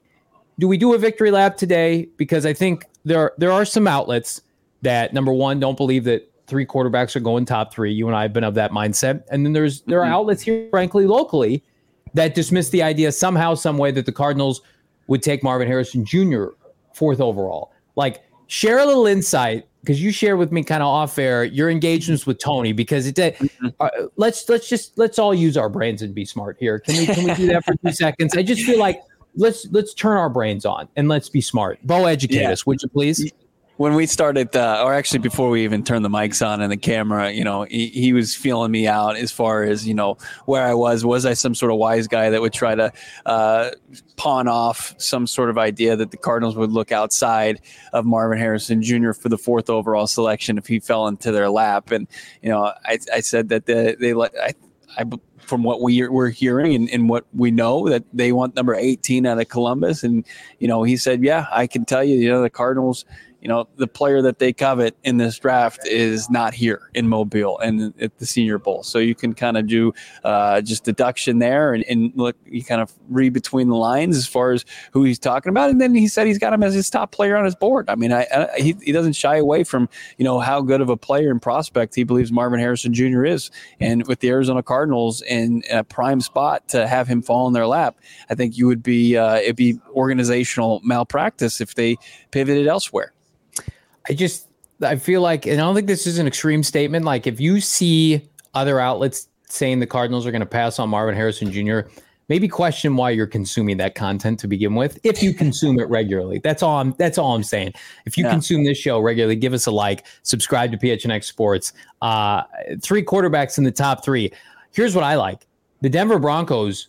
[0.59, 2.09] Do we do a victory lap today?
[2.17, 4.43] Because I think there there are some outlets
[4.83, 7.93] that number one don't believe that three quarterbacks are going top three.
[7.93, 9.23] You and I have been of that mindset.
[9.31, 10.15] And then there's there are mm-hmm.
[10.15, 11.63] outlets here, frankly, locally,
[12.15, 14.63] that dismiss the idea somehow, some way that the Cardinals
[15.07, 16.47] would take Marvin Harrison Jr.
[16.95, 17.73] fourth overall.
[17.97, 21.71] Like, share a little insight because you share with me kind of off air your
[21.71, 23.37] engagements with Tony because it did.
[23.37, 23.69] Mm-hmm.
[23.79, 26.79] Uh, let's let's just let's all use our brains and be smart here.
[26.81, 28.37] Can we can we do that for two seconds?
[28.37, 29.01] I just feel like
[29.37, 31.79] let's let's turn our brains on and let's be smart.
[31.85, 32.53] Bo, educate yeah.
[32.53, 33.33] us, would you please?
[33.79, 36.77] when we started, uh, or actually before we even turned the mics on and the
[36.77, 40.65] camera, you know, he, he, was feeling me out as far as you know where
[40.65, 41.05] I was.
[41.05, 42.93] Was I some sort of wise guy that would try to
[43.25, 43.71] uh,
[44.17, 47.61] pawn off some sort of idea that the Cardinals would look outside
[47.93, 49.13] of Marvin Harrison Jr.
[49.13, 51.93] for the fourth overall selection if he fell into their lap?
[51.93, 52.09] And
[52.43, 54.55] you know, I, I said that they, they let I,
[54.97, 55.05] I
[55.49, 59.25] from what we were hearing and, and, what we know that they want number 18
[59.25, 60.05] out of Columbus.
[60.05, 60.27] And,
[60.59, 63.07] you know, he said, yeah, I can tell you, you know, the Cardinals,
[63.41, 67.59] you know, the player that they covet in this draft is not here in Mobile
[67.61, 68.83] and at the Senior Bowl.
[68.83, 69.93] So you can kind of do
[70.25, 74.27] uh, just deduction there and, and, look, you kind of read between the lines as
[74.27, 75.71] far as who he's talking about.
[75.71, 77.89] And then he said he's got him as his top player on his board.
[77.89, 80.89] I mean, I, I, he, he doesn't shy away from, you know, how good of
[80.89, 83.25] a player and prospect he believes Marvin Harrison Jr.
[83.25, 83.51] is.
[83.79, 87.67] And with the Arizona Cardinals in a prime spot to have him fall in their
[87.67, 87.99] lap,
[88.31, 91.97] I think you would be, uh, it'd be organizational malpractice if they
[92.31, 93.13] pivoted elsewhere.
[94.09, 94.49] I just
[94.83, 97.05] I feel like, and I don't think this is an extreme statement.
[97.05, 101.15] Like if you see other outlets saying the Cardinals are going to pass on Marvin
[101.15, 101.91] Harrison Jr.,
[102.29, 104.99] maybe question why you're consuming that content to begin with.
[105.03, 106.79] If you consume it regularly, that's all.
[106.79, 107.73] I'm that's all I'm saying.
[108.07, 108.31] If you yeah.
[108.31, 111.73] consume this show regularly, give us a like, subscribe to PHNX Sports.
[112.03, 112.43] Uh,
[112.83, 114.33] three quarterbacks in the top three.
[114.73, 115.47] Here's what I like:
[115.81, 116.89] the Denver Broncos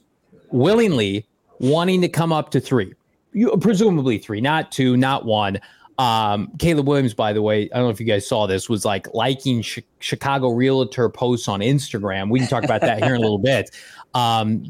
[0.52, 1.28] willingly
[1.60, 2.94] wanting to come up to three
[3.34, 5.60] you, presumably three, not two, not one.
[6.00, 8.86] Um, Caleb Williams, by the way, I don't know if you guys saw this, was
[8.86, 9.62] like liking
[10.00, 12.32] Chicago realtor posts on Instagram.
[12.32, 13.70] We can talk about that here in a little bit.
[14.14, 14.64] Um,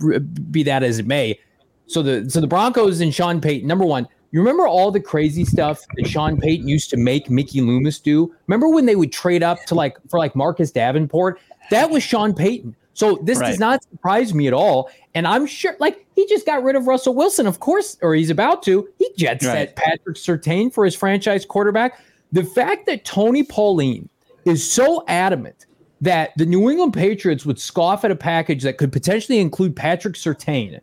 [0.49, 1.39] be that as it may.
[1.85, 5.45] So the so the Broncos and Sean Payton, number one, you remember all the crazy
[5.45, 8.33] stuff that Sean Payton used to make Mickey Loomis do?
[8.47, 11.39] Remember when they would trade up to like for like Marcus Davenport?
[11.69, 12.75] That was Sean Payton.
[12.99, 13.51] So this right.
[13.51, 14.91] does not surprise me at all.
[15.15, 18.29] And I'm sure, like, he just got rid of Russell Wilson, of course, or he's
[18.29, 18.89] about to.
[18.97, 19.75] He jet set right.
[19.77, 22.01] Patrick Surtain for his franchise quarterback.
[22.33, 24.09] The fact that Tony Pauline
[24.43, 25.65] is so adamant
[26.01, 30.15] that the New England Patriots would scoff at a package that could potentially include Patrick
[30.15, 30.81] Surtain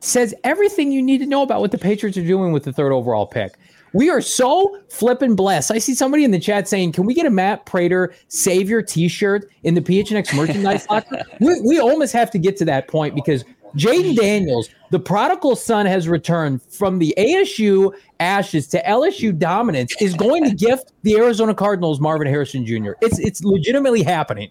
[0.00, 2.92] says everything you need to know about what the Patriots are doing with the third
[2.92, 3.54] overall pick.
[3.94, 5.70] We are so flippin' blessed.
[5.70, 9.50] I see somebody in the chat saying, "Can we get a Matt Prater Savior T-shirt
[9.64, 13.44] in the PHNX merchandise locker?" We, we almost have to get to that point because
[13.76, 19.94] Jayden Daniels, the prodigal son, has returned from the ASU ashes to LSU dominance.
[20.00, 22.92] Is going to gift the Arizona Cardinals Marvin Harrison Jr.
[23.00, 24.50] It's it's legitimately happening.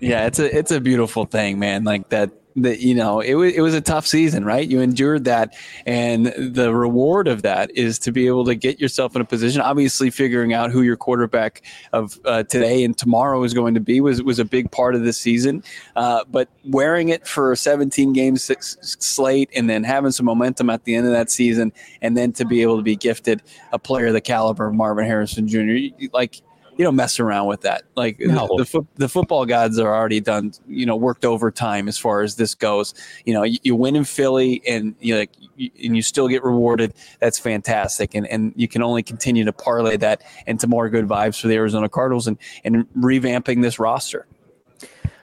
[0.00, 1.84] Yeah, it's a it's a beautiful thing, man.
[1.84, 4.68] Like that that you know it was it was a tough season, right?
[4.68, 5.54] You endured that,
[5.86, 9.60] and the reward of that is to be able to get yourself in a position.
[9.60, 11.62] Obviously, figuring out who your quarterback
[11.92, 15.02] of uh, today and tomorrow is going to be was was a big part of
[15.02, 15.62] this season.
[15.96, 20.70] Uh, but wearing it for a 17 game six slate, and then having some momentum
[20.70, 23.78] at the end of that season, and then to be able to be gifted a
[23.78, 25.94] player of the caliber of Marvin Harrison Jr.
[26.12, 26.42] Like
[26.76, 27.82] you don't mess around with that.
[27.96, 28.46] Like no.
[28.46, 32.22] the, the, fo- the, football gods are already done, you know, worked overtime as far
[32.22, 32.94] as this goes.
[33.24, 36.42] You know, you, you win in Philly and you like, you, and you still get
[36.42, 36.94] rewarded.
[37.20, 38.14] That's fantastic.
[38.14, 41.54] And, and you can only continue to parlay that into more good vibes for the
[41.54, 44.26] Arizona Cardinals and, and revamping this roster.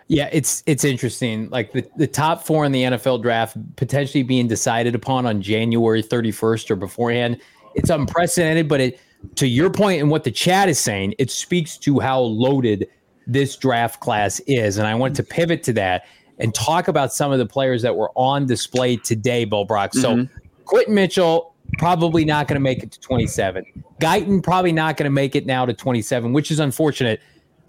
[0.07, 1.49] Yeah, it's it's interesting.
[1.51, 6.01] Like the, the top four in the NFL draft potentially being decided upon on January
[6.01, 7.39] 31st or beforehand.
[7.75, 8.99] It's unprecedented, but it
[9.35, 12.87] to your point and what the chat is saying, it speaks to how loaded
[13.27, 14.77] this draft class is.
[14.77, 16.05] And I want to pivot to that
[16.39, 19.93] and talk about some of the players that were on display today, Bill Brack.
[19.93, 20.37] So mm-hmm.
[20.65, 23.65] Quinyon Mitchell probably not going to make it to 27.
[24.01, 27.21] Guyton probably not going to make it now to 27, which is unfortunate.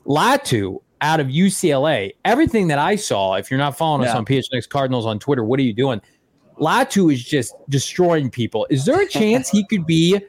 [0.06, 4.10] Latu out of UCLA, everything that I saw, if you're not following yeah.
[4.10, 6.00] us on PHNX Cardinals on Twitter, what are you doing?
[6.58, 8.66] Latu is just destroying people.
[8.70, 10.20] Is there a chance he could be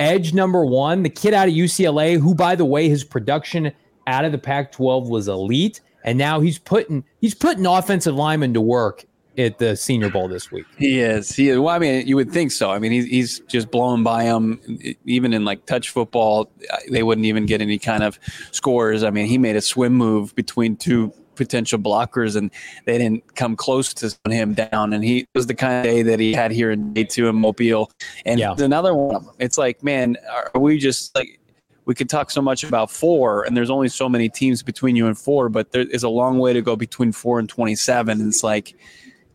[0.00, 3.72] edge number one, the kid out of UCLA, who, by the way, his production
[4.06, 8.60] out of the Pac-12 was elite, and now he's putting he's putting offensive linemen to
[8.60, 9.04] work
[9.38, 10.64] at the Senior Bowl this week.
[10.78, 11.34] He is.
[11.34, 11.58] He is.
[11.58, 12.70] Well, I mean, you would think so.
[12.70, 14.60] I mean, he's he's just blowing by them.
[15.04, 16.50] Even in like touch football,
[16.90, 18.18] they wouldn't even get any kind of
[18.52, 19.02] scores.
[19.02, 22.50] I mean, he made a swim move between two potential blockers, and
[22.84, 24.92] they didn't come close to him down.
[24.92, 27.36] And he was the kind of day that he had here in day two in
[27.36, 27.90] Mobile.
[28.24, 28.54] And yeah.
[28.58, 29.34] another one, of them.
[29.38, 30.16] it's like, man,
[30.54, 31.38] are we just like
[31.86, 35.06] we could talk so much about four, and there's only so many teams between you
[35.06, 38.20] and four, but there is a long way to go between four and 27.
[38.20, 38.74] And it's like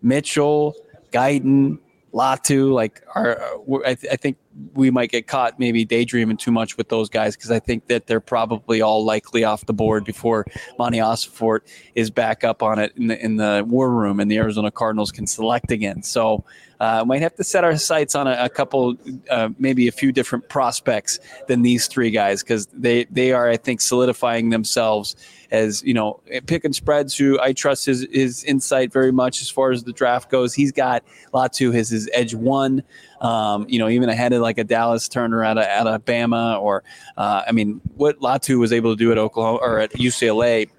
[0.01, 0.75] Mitchell,
[1.13, 1.79] Guyton,
[2.13, 3.41] Latu, like are
[3.85, 4.37] I, th- I, think
[4.73, 8.07] we might get caught maybe daydreaming too much with those guys because I think that
[8.07, 10.45] they're probably all likely off the board before
[10.77, 11.61] Monti Ossenfort
[11.95, 15.11] is back up on it in the in the war room and the Arizona Cardinals
[15.11, 16.03] can select again.
[16.03, 16.43] So
[16.81, 18.95] uh, might have to set our sights on a, a couple,
[19.29, 23.55] uh, maybe a few different prospects than these three guys because they they are I
[23.55, 25.15] think solidifying themselves
[25.51, 27.15] as you know, pick and spreads.
[27.15, 30.53] Who I trust his his insight very much as far as the draft goes.
[30.53, 32.83] He's got Latu his his edge one.
[33.19, 36.83] Um, you know, even ahead of like a Dallas Turner out of Alabama, or
[37.17, 40.69] uh, I mean, what Latu was able to do at Oklahoma or at UCLA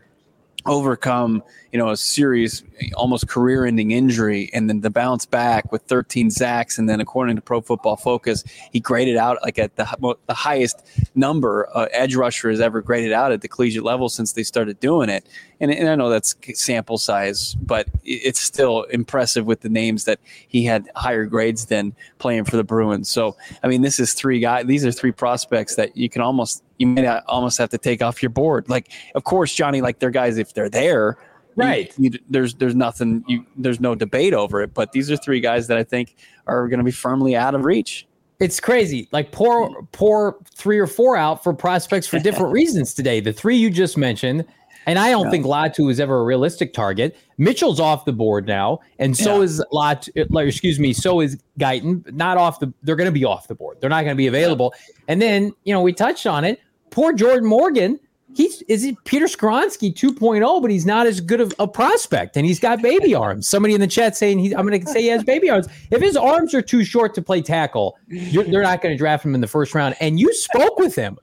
[0.66, 2.62] overcome you know a serious
[2.94, 7.42] almost career-ending injury and then the bounce back with 13 sacks and then according to
[7.42, 12.50] pro football focus he graded out like at the, the highest number uh, edge rusher
[12.50, 15.26] has ever graded out at the collegiate level since they started doing it
[15.62, 20.20] and, and i know that's sample size but it's still impressive with the names that
[20.48, 23.08] he had higher grades than playing for the bruins.
[23.08, 26.62] So i mean this is three guys these are three prospects that you can almost
[26.76, 28.68] you may almost have to take off your board.
[28.68, 31.16] Like of course johnny like they're guys if they're there
[31.56, 31.92] right.
[31.98, 35.38] you, you, there's there's nothing you there's no debate over it but these are three
[35.38, 38.06] guys that i think are going to be firmly out of reach.
[38.40, 39.08] It's crazy.
[39.12, 43.20] Like pour pour three or four out for prospects for different reasons today.
[43.20, 44.44] The three you just mentioned
[44.86, 45.30] and I don't yeah.
[45.30, 47.16] think Latu is ever a realistic target.
[47.38, 49.44] Mitchell's off the board now, and so yeah.
[49.44, 50.46] is Latu.
[50.46, 52.10] Excuse me, so is Guyton.
[52.12, 52.72] Not off the.
[52.82, 53.78] They're going to be off the board.
[53.80, 54.74] They're not going to be available.
[55.08, 56.60] And then you know we touched on it.
[56.90, 57.98] Poor Jordan Morgan
[58.34, 62.46] he's is it Peter Skoronski 2.0, but he's not as good of a prospect, and
[62.46, 63.48] he's got baby arms.
[63.48, 65.68] Somebody in the chat saying he's I'm going to say he has baby arms.
[65.90, 69.34] If his arms are too short to play tackle, they're not going to draft him
[69.34, 69.96] in the first round.
[70.00, 71.18] And you spoke with him,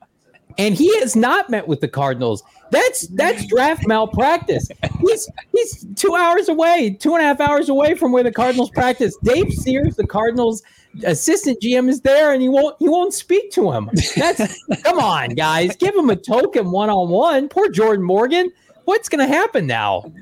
[0.58, 2.42] and he has not met with the Cardinals.
[2.70, 4.68] That's that's draft malpractice.
[5.00, 8.70] He's he's two hours away, two and a half hours away from where the Cardinals
[8.70, 9.16] practice.
[9.24, 10.62] Dave Sears, the Cardinals
[11.04, 13.90] assistant GM, is there, and he won't he won't speak to him.
[14.16, 17.48] That's come on, guys, give him a token one on one.
[17.48, 18.50] Poor Jordan Morgan.
[18.84, 20.12] What's going to happen now?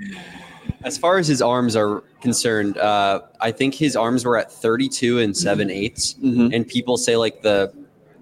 [0.84, 5.18] As far as his arms are concerned, uh, I think his arms were at 32
[5.18, 6.14] and 7 eighths.
[6.22, 6.54] Mhm.
[6.54, 7.72] And people say like the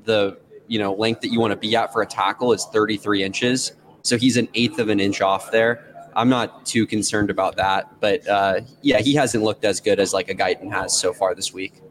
[0.04, 3.22] the you know length that you want to be at for a tackle is 33
[3.22, 3.72] inches.
[4.02, 6.10] So he's an eighth of an inch off there.
[6.14, 10.14] I'm not too concerned about that, but uh, yeah, he hasn't looked as good as
[10.14, 11.82] like a Guyton has so far this week.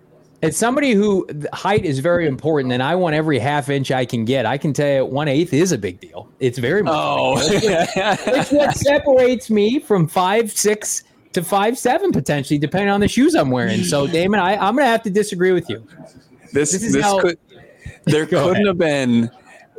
[0.42, 4.26] It's somebody who height is very important, and I want every half inch I can
[4.26, 4.46] get.
[4.46, 6.28] I can tell you, one eighth is a big deal.
[6.40, 6.94] It's very much.
[6.96, 13.08] Oh, it's what separates me from five six to five seven potentially, depending on the
[13.08, 13.84] shoes I'm wearing.
[13.84, 15.86] So, Damon, I, I'm going to have to disagree with you.
[16.54, 17.38] this This this, is how- could
[18.06, 18.68] there couldn't ahead.
[18.68, 19.32] have been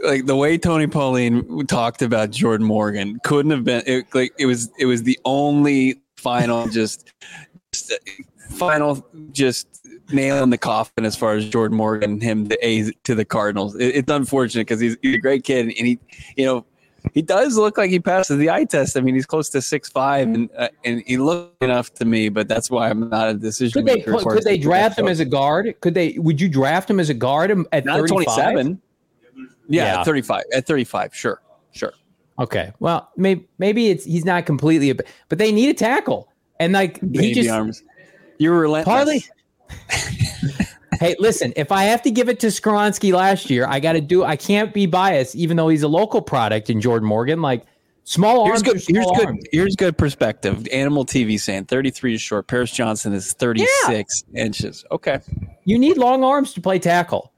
[0.04, 4.46] like the way Tony Pauline talked about Jordan Morgan couldn't have been it, like it
[4.46, 7.12] was it was the only final just,
[7.72, 7.92] just
[8.50, 12.90] final just nail in the coffin as far as Jordan Morgan and him to a
[13.04, 13.74] to the Cardinals.
[13.76, 15.98] It, it's unfortunate because he's, he's a great kid and he
[16.36, 16.66] you know
[17.14, 18.96] he does look like he passes the eye test.
[18.96, 22.28] I mean, he's close to six five, and uh, and he looked enough to me.
[22.28, 25.20] But that's why I'm not a decision Could they could they the draft him as
[25.20, 25.74] a guard?
[25.80, 26.16] Could they?
[26.18, 28.08] Would you draft him as a guard at 35?
[28.08, 28.80] 27.
[29.68, 30.00] Yeah, Yeah.
[30.00, 30.44] at 35.
[30.54, 31.42] At 35, sure.
[31.72, 31.92] Sure.
[32.38, 32.72] Okay.
[32.80, 34.94] Well, maybe maybe it's he's not completely, a,
[35.28, 36.28] but they need a tackle,
[36.60, 37.82] and like he just arms.
[38.38, 38.94] You're relentless.
[38.94, 39.24] Partly.
[40.98, 44.00] Hey, listen, if I have to give it to Skoronski last year, I got to
[44.00, 44.24] do.
[44.24, 47.42] I can't be biased, even though he's a local product in Jordan Morgan.
[47.42, 47.64] Like
[48.04, 48.62] small Here's arms.
[48.62, 48.82] good.
[48.82, 49.48] small Here's good.
[49.52, 50.66] Here's good perspective.
[50.72, 52.46] Animal TV saying 33 is short.
[52.46, 54.84] Paris Johnson is 36 inches.
[54.90, 55.20] Okay.
[55.64, 57.32] You need long arms to play tackle.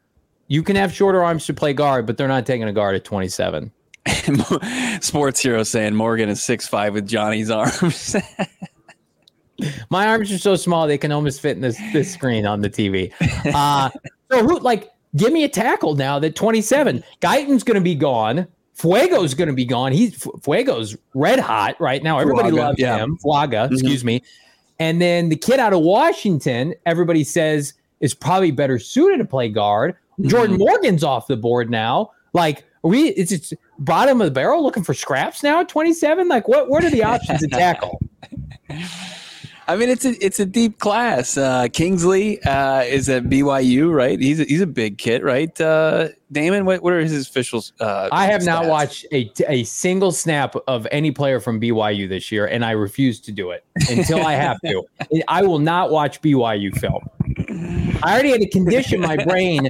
[0.48, 3.04] You can have shorter arms to play guard, but they're not taking a guard at
[3.04, 3.70] 27.
[5.00, 8.16] Sports hero saying Morgan is 6'5 with Johnny's arms.
[9.90, 12.70] My arms are so small they can almost fit in this this screen on the
[12.70, 13.12] TV.
[13.54, 13.90] Uh,
[14.30, 17.02] so who like give me a tackle now that 27.
[17.20, 18.46] Guyton's going to be gone.
[18.76, 19.92] Fuego's going to be gone.
[19.92, 22.18] He's Fuego's red hot right now.
[22.18, 22.98] Everybody loves yeah.
[22.98, 23.16] him.
[23.18, 24.22] Flaga, excuse me.
[24.78, 29.48] And then the kid out of Washington, everybody says is probably better suited to play
[29.48, 29.96] guard.
[30.22, 32.12] Jordan Morgan's off the board now.
[32.32, 36.28] Like, are we it's it's bottom of the barrel looking for scraps now at 27.
[36.28, 38.00] Like, what what are the options to tackle?
[39.68, 41.36] I mean, it's a it's a deep class.
[41.36, 44.18] Uh, Kingsley uh, is at BYU, right?
[44.18, 45.60] He's a, he's a big kid, right?
[45.60, 47.74] Uh, Damon, what, what are his officials?
[47.78, 52.32] Uh, I have not watched a, a single snap of any player from BYU this
[52.32, 54.84] year, and I refuse to do it until I have to.
[55.28, 57.06] I will not watch BYU film.
[58.02, 59.68] I already had to condition my brain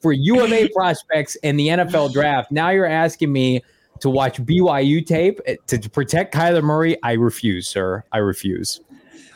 [0.00, 2.50] for UMA prospects and the NFL draft.
[2.50, 3.62] Now you're asking me
[4.00, 6.96] to watch BYU tape to, to protect Kyler Murray.
[7.02, 8.02] I refuse, sir.
[8.10, 8.80] I refuse.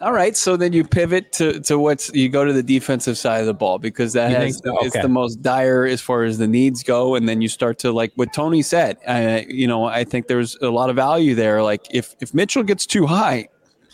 [0.01, 3.41] All right, so then you pivot to to what's you go to the defensive side
[3.41, 4.79] of the ball because that has so?
[4.87, 5.03] Okay.
[5.03, 8.13] the most dire as far as the needs go, and then you start to like
[8.15, 8.99] what Tony said.
[9.07, 11.65] Uh, you know, I think there's a lot of value there.
[11.65, 13.49] Like if if Mitchell gets too high,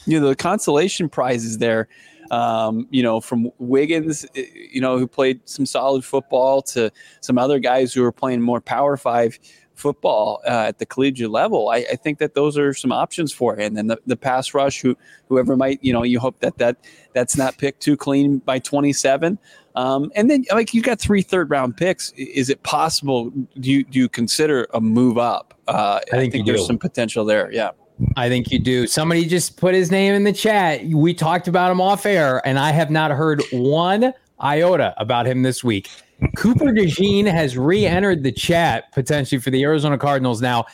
[0.05, 1.89] you know, the consolation prize is there.
[2.31, 6.91] Um, you know, from Wiggins, eh, you know, who played some solid football to
[7.21, 9.39] some other guys who are playing more Power Five
[9.75, 11.69] football uh, at the collegiate level.
[11.69, 13.65] I, I think that those are some options for it.
[13.65, 14.97] And then the, the pass rush, who
[15.29, 16.77] whoever might, you know, you hope that that
[17.13, 19.39] that's not picked too clean by 27.
[19.77, 22.13] Um, and then like you got three third round picks.
[22.13, 23.31] Is it possible?
[23.59, 25.59] Do you do you consider a move up?
[25.67, 26.67] Uh, I think think, there's do.
[26.67, 27.53] some potential there.
[27.53, 27.71] Yeah.
[28.17, 28.87] I think you do.
[28.87, 30.85] Somebody just put his name in the chat.
[30.85, 35.43] We talked about him off air, and I have not heard one iota about him
[35.43, 35.89] this week.
[36.37, 40.41] Cooper DeJean has re-entered the chat potentially for the Arizona Cardinals.
[40.41, 40.67] Now,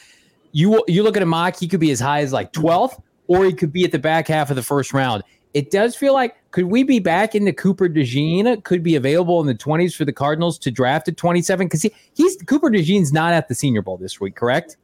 [0.53, 3.45] you you look at a mock, he could be as high as like 12th, or
[3.45, 5.23] he could be at the back half of the first round.
[5.55, 8.63] It does feel like could we be back into Cooper DeJean?
[8.65, 11.93] Could be available in the 20s for the Cardinals to draft at 27 because he,
[12.15, 14.77] he's Cooper DeJean's not at the Senior Bowl this week, correct?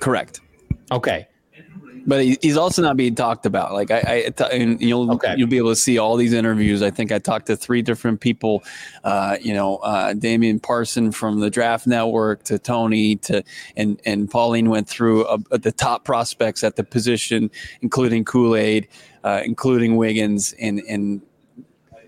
[0.00, 0.40] Correct.
[0.90, 1.28] Okay.
[2.06, 3.72] But he's also not being talked about.
[3.72, 5.34] Like I, I and you'll Okay.
[5.36, 6.82] you'll be able to see all these interviews.
[6.82, 8.62] I think I talked to three different people.
[9.04, 13.42] Uh, you know, uh, Damian Parson from the Draft Network to Tony to
[13.76, 17.50] and and Pauline went through uh, the top prospects at the position,
[17.82, 18.88] including Kool Aid,
[19.24, 21.20] uh, including Wiggins, and and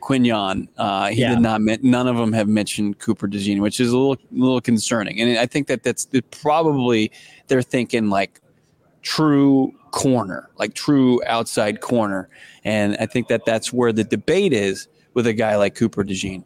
[0.00, 0.66] Quinyon.
[0.78, 1.30] Uh, he Yeah.
[1.34, 1.60] did not.
[1.60, 5.20] None of them have mentioned Cooper DeJean, which is a little, little concerning.
[5.20, 7.12] And I think that that's probably
[7.48, 8.40] they're thinking like
[9.02, 12.28] true corner, like true outside corner.
[12.64, 16.44] And I think that that's where the debate is with a guy like Cooper DeJean.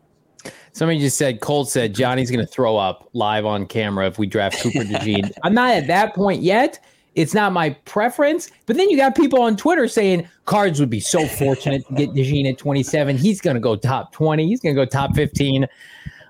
[0.73, 4.27] Somebody just said, Cole said Johnny's going to throw up live on camera if we
[4.27, 5.31] draft Cooper DeJean.
[5.43, 6.85] I'm not at that point yet.
[7.15, 8.51] It's not my preference.
[8.67, 12.11] But then you got people on Twitter saying Cards would be so fortunate to get
[12.11, 13.17] DeJean at 27.
[13.17, 14.47] He's going to go top 20.
[14.47, 15.67] He's going to go top 15.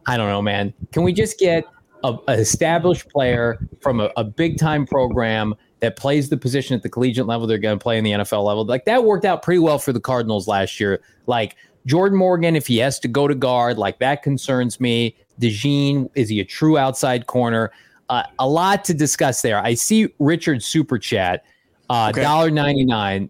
[0.07, 0.75] I don't know, man.
[0.93, 1.65] Can we just get
[2.05, 5.55] a, a established player from a, a big time program
[5.85, 8.43] that plays the position at the collegiate level they're going to play in the NFL
[8.45, 8.65] level?
[8.65, 11.03] Like that worked out pretty well for the Cardinals last year.
[11.27, 15.15] Like Jordan Morgan, if he has to go to guard, like that concerns me.
[15.41, 17.71] DeJean, is he a true outside corner?
[18.09, 19.59] Uh, a lot to discuss there.
[19.59, 21.45] I see Richard super chat,
[21.91, 22.23] uh, Okay.
[22.23, 23.29] dollar ninety nine,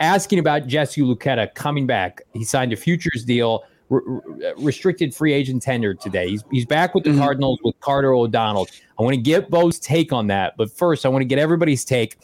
[0.00, 2.22] asking about Jesse Luketa coming back.
[2.32, 6.28] He signed a futures deal, re- re- uh, restricted free agent tender today.
[6.28, 7.20] He's he's back with the mm-hmm.
[7.20, 8.68] Cardinals with Carter O'Donnell.
[8.98, 11.84] I want to get Bo's take on that, but first I want to get everybody's
[11.84, 12.16] take.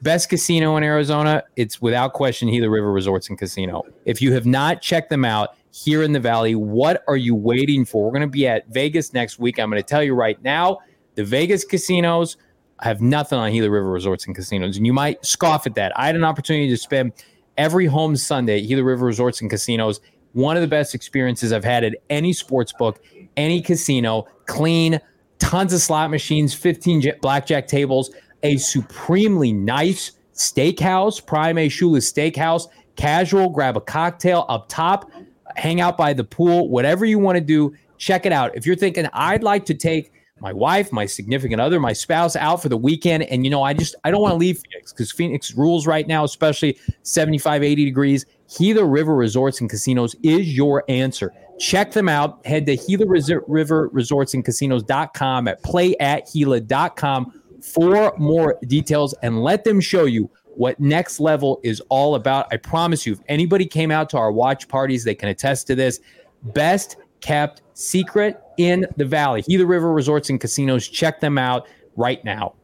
[0.00, 3.82] Best casino in Arizona, it's without question Gila River Resorts and Casino.
[4.04, 7.84] If you have not checked them out here in the Valley, what are you waiting
[7.84, 8.04] for?
[8.04, 9.58] We're going to be at Vegas next week.
[9.58, 10.78] I'm going to tell you right now,
[11.16, 12.36] the Vegas casinos
[12.80, 14.76] have nothing on Gila River Resorts and Casinos.
[14.76, 15.98] And you might scoff at that.
[15.98, 17.12] I had an opportunity to spend
[17.56, 20.00] every home Sunday at Gila River Resorts and Casinos.
[20.32, 23.02] One of the best experiences I've had at any sports book,
[23.36, 25.00] any casino, clean,
[25.38, 28.10] tons of slot machines, 15 j- blackjack tables,
[28.42, 35.10] a supremely nice steakhouse, Prime A Shula's Steakhouse, casual, grab a cocktail up top,
[35.56, 38.54] hang out by the pool, whatever you want to do, check it out.
[38.56, 42.62] If you're thinking, I'd like to take my wife, my significant other, my spouse out
[42.62, 45.12] for the weekend, and you know, I just I don't want to leave Phoenix because
[45.12, 48.26] Phoenix rules right now, especially 75, 80 degrees.
[48.56, 51.32] Gila River Resorts and Casinos is your answer.
[51.58, 52.44] Check them out.
[52.46, 59.80] Head to Gila River Resorts and Casinos.com at playatgila.com for more details and let them
[59.80, 62.46] show you what next level is all about.
[62.50, 65.74] I promise you, if anybody came out to our watch parties, they can attest to
[65.74, 66.00] this.
[66.42, 69.42] Best kept secret in the valley.
[69.42, 70.86] Gila River Resorts and Casinos.
[70.86, 72.54] Check them out right now.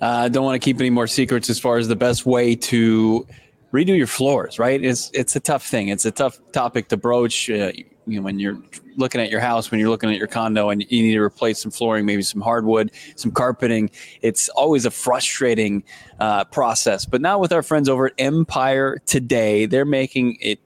[0.00, 3.26] Uh, don't want to keep any more secrets as far as the best way to
[3.72, 4.58] redo your floors.
[4.58, 4.82] Right?
[4.82, 5.88] It's it's a tough thing.
[5.88, 7.50] It's a tough topic to broach.
[7.50, 7.72] Uh,
[8.06, 8.62] you know, when you're
[8.96, 11.60] looking at your house, when you're looking at your condo, and you need to replace
[11.60, 13.90] some flooring, maybe some hardwood, some carpeting.
[14.22, 15.82] It's always a frustrating
[16.20, 17.04] uh, process.
[17.04, 20.60] But now with our friends over at Empire Today, they're making it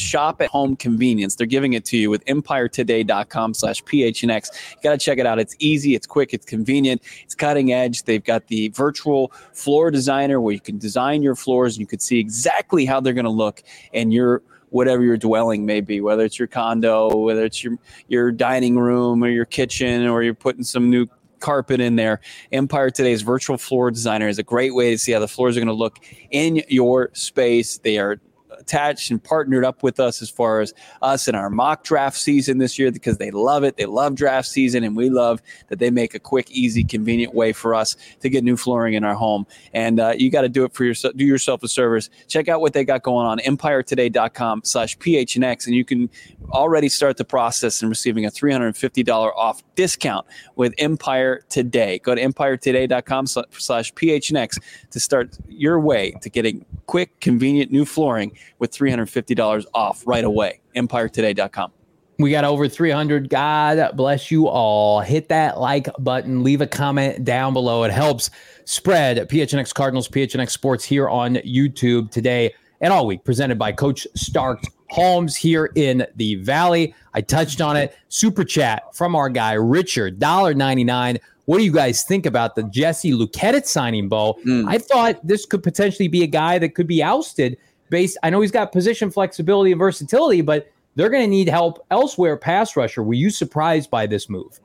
[0.00, 1.36] shop at home convenience.
[1.36, 4.48] They're giving it to you with empiretoday.com slash PHNX.
[4.76, 5.38] You got to check it out.
[5.38, 8.04] It's easy, it's quick, it's convenient, it's cutting edge.
[8.04, 12.00] They've got the virtual floor designer where you can design your floors and you can
[12.00, 16.24] see exactly how they're going to look and your whatever your dwelling may be, whether
[16.24, 17.76] it's your condo, whether it's your
[18.08, 21.06] your dining room or your kitchen, or you're putting some new
[21.40, 22.20] carpet in there.
[22.52, 25.60] Empire Today's virtual floor designer is a great way to see how the floors are
[25.60, 25.98] going to look
[26.30, 27.78] in your space.
[27.78, 28.20] They are
[28.60, 32.58] attached and partnered up with us as far as us in our mock draft season
[32.58, 33.76] this year because they love it.
[33.76, 37.52] They love draft season, and we love that they make a quick, easy, convenient way
[37.52, 39.46] for us to get new flooring in our home.
[39.72, 41.16] And uh, you got to do it for yourself.
[41.16, 42.10] Do yourself a service.
[42.28, 43.38] Check out what they got going on.
[43.38, 46.08] EmpireToday.com/phnx, and you can
[46.50, 51.98] already start the process and receiving a $350 off discount with Empire Today.
[51.98, 54.58] Go to EmpireToday.com/phnx
[54.90, 60.60] to start your way to getting quick, convenient new flooring with $350 off right away.
[60.76, 61.72] EmpireToday.com.
[62.20, 63.30] We got over 300.
[63.30, 65.00] God bless you all.
[65.00, 66.42] Hit that like button.
[66.42, 67.82] Leave a comment down below.
[67.84, 68.30] It helps
[68.66, 73.24] spread PHNX Cardinals, PHNX Sports here on YouTube today and all week.
[73.24, 76.94] Presented by Coach Stark Homes here in the Valley.
[77.14, 77.96] I touched on it.
[78.10, 81.18] Super chat from our guy Richard, $1.99.
[81.46, 84.34] What do you guys think about the Jesse Luketa signing, Bo?
[84.42, 84.68] Hmm.
[84.68, 87.56] I thought this could potentially be a guy that could be ousted
[87.90, 88.16] based.
[88.22, 92.36] I know he's got position flexibility and versatility, but they're going to need help elsewhere.
[92.36, 93.02] Pass rusher.
[93.02, 94.60] Were you surprised by this move?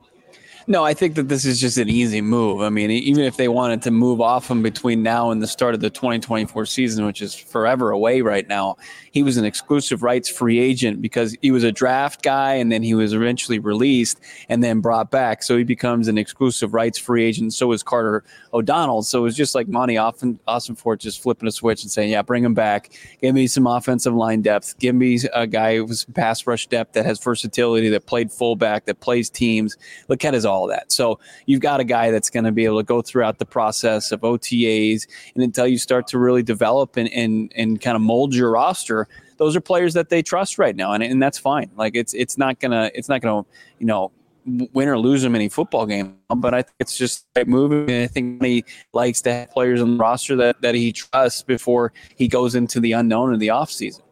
[0.68, 2.60] No, I think that this is just an easy move.
[2.60, 5.74] I mean, even if they wanted to move off him between now and the start
[5.74, 8.76] of the 2024 season, which is forever away right now,
[9.12, 12.82] he was an exclusive rights free agent because he was a draft guy and then
[12.82, 15.44] he was eventually released and then brought back.
[15.44, 17.54] So he becomes an exclusive rights free agent.
[17.54, 19.04] So is Carter O'Donnell.
[19.04, 22.22] So it was just like Monti Austin, Ossenfort just flipping a switch and saying, yeah,
[22.22, 22.90] bring him back.
[23.20, 24.76] Give me some offensive line depth.
[24.80, 28.98] Give me a guy with pass rush depth that has versatility, that played fullback, that
[28.98, 29.76] plays teams.
[30.08, 30.90] Look at his all that.
[30.90, 34.12] So you've got a guy that's going to be able to go throughout the process
[34.12, 38.34] of OTAs and until you start to really develop and and, and kind of mold
[38.34, 39.08] your roster.
[39.36, 41.70] Those are players that they trust right now, and, and that's fine.
[41.76, 43.44] Like it's it's not gonna it's not gonna
[43.78, 44.10] you know
[44.46, 46.16] win or lose them any football game.
[46.34, 47.90] But I think it's just a move.
[47.90, 51.92] I think he likes to have players on the roster that, that he trusts before
[52.14, 54.02] he goes into the unknown in the offseason.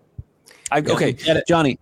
[0.71, 1.13] I, okay,
[1.47, 1.79] Johnny.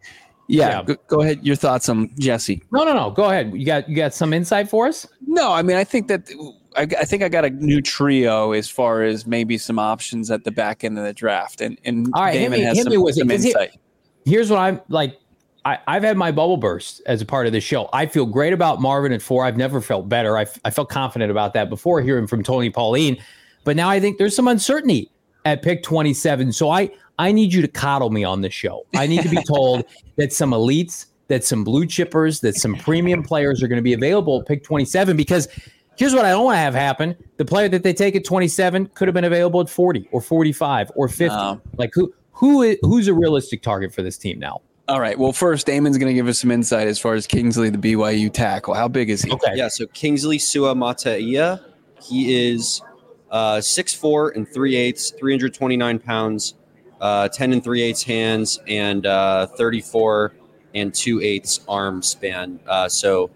[0.52, 0.82] Yeah, yeah.
[0.82, 1.44] Go, go, ahead.
[1.44, 2.62] Your thoughts on Jesse?
[2.72, 3.10] No, no, no.
[3.10, 3.54] Go ahead.
[3.54, 5.06] You got you got some insight for us?
[5.26, 6.28] No, I mean I think that
[6.76, 10.44] I, I, think I got a new trio as far as maybe some options at
[10.44, 12.84] the back end of the draft, and and all right, Damon hit me, has hit
[12.84, 13.78] some, me some insight.
[14.26, 15.18] here's what I'm like.
[15.64, 17.88] I, have had my bubble burst as a part of the show.
[17.92, 19.44] I feel great about Marvin at four.
[19.44, 20.36] I've never felt better.
[20.36, 23.16] I, I felt confident about that before hearing from Tony Pauline,
[23.62, 25.08] but now I think there's some uncertainty
[25.44, 26.52] at pick 27.
[26.52, 28.86] So I I need you to coddle me on the show.
[28.94, 29.84] I need to be told
[30.16, 33.92] that some elites, that some blue chippers, that some premium players are going to be
[33.92, 35.48] available at pick 27 because
[35.96, 37.16] here's what I don't want to have happen.
[37.36, 40.92] The player that they take at 27 could have been available at 40 or 45
[40.96, 41.60] or 50.
[41.76, 44.62] Like who who is, who's a realistic target for this team now?
[44.88, 45.18] All right.
[45.18, 48.32] Well, first, Damon's going to give us some insight as far as Kingsley, the BYU
[48.32, 48.74] tackle.
[48.74, 49.30] How big is he?
[49.30, 49.52] Okay.
[49.54, 49.68] Yeah.
[49.68, 51.64] So Kingsley Suamataia,
[52.02, 52.82] he is
[53.30, 56.54] uh, 6'4 and 3 eighths, 329 pounds,
[57.02, 60.32] uh, 10 and 3 eighths hands, and uh, 34
[60.74, 62.60] and 2 eighths arm span.
[62.66, 63.30] Uh, so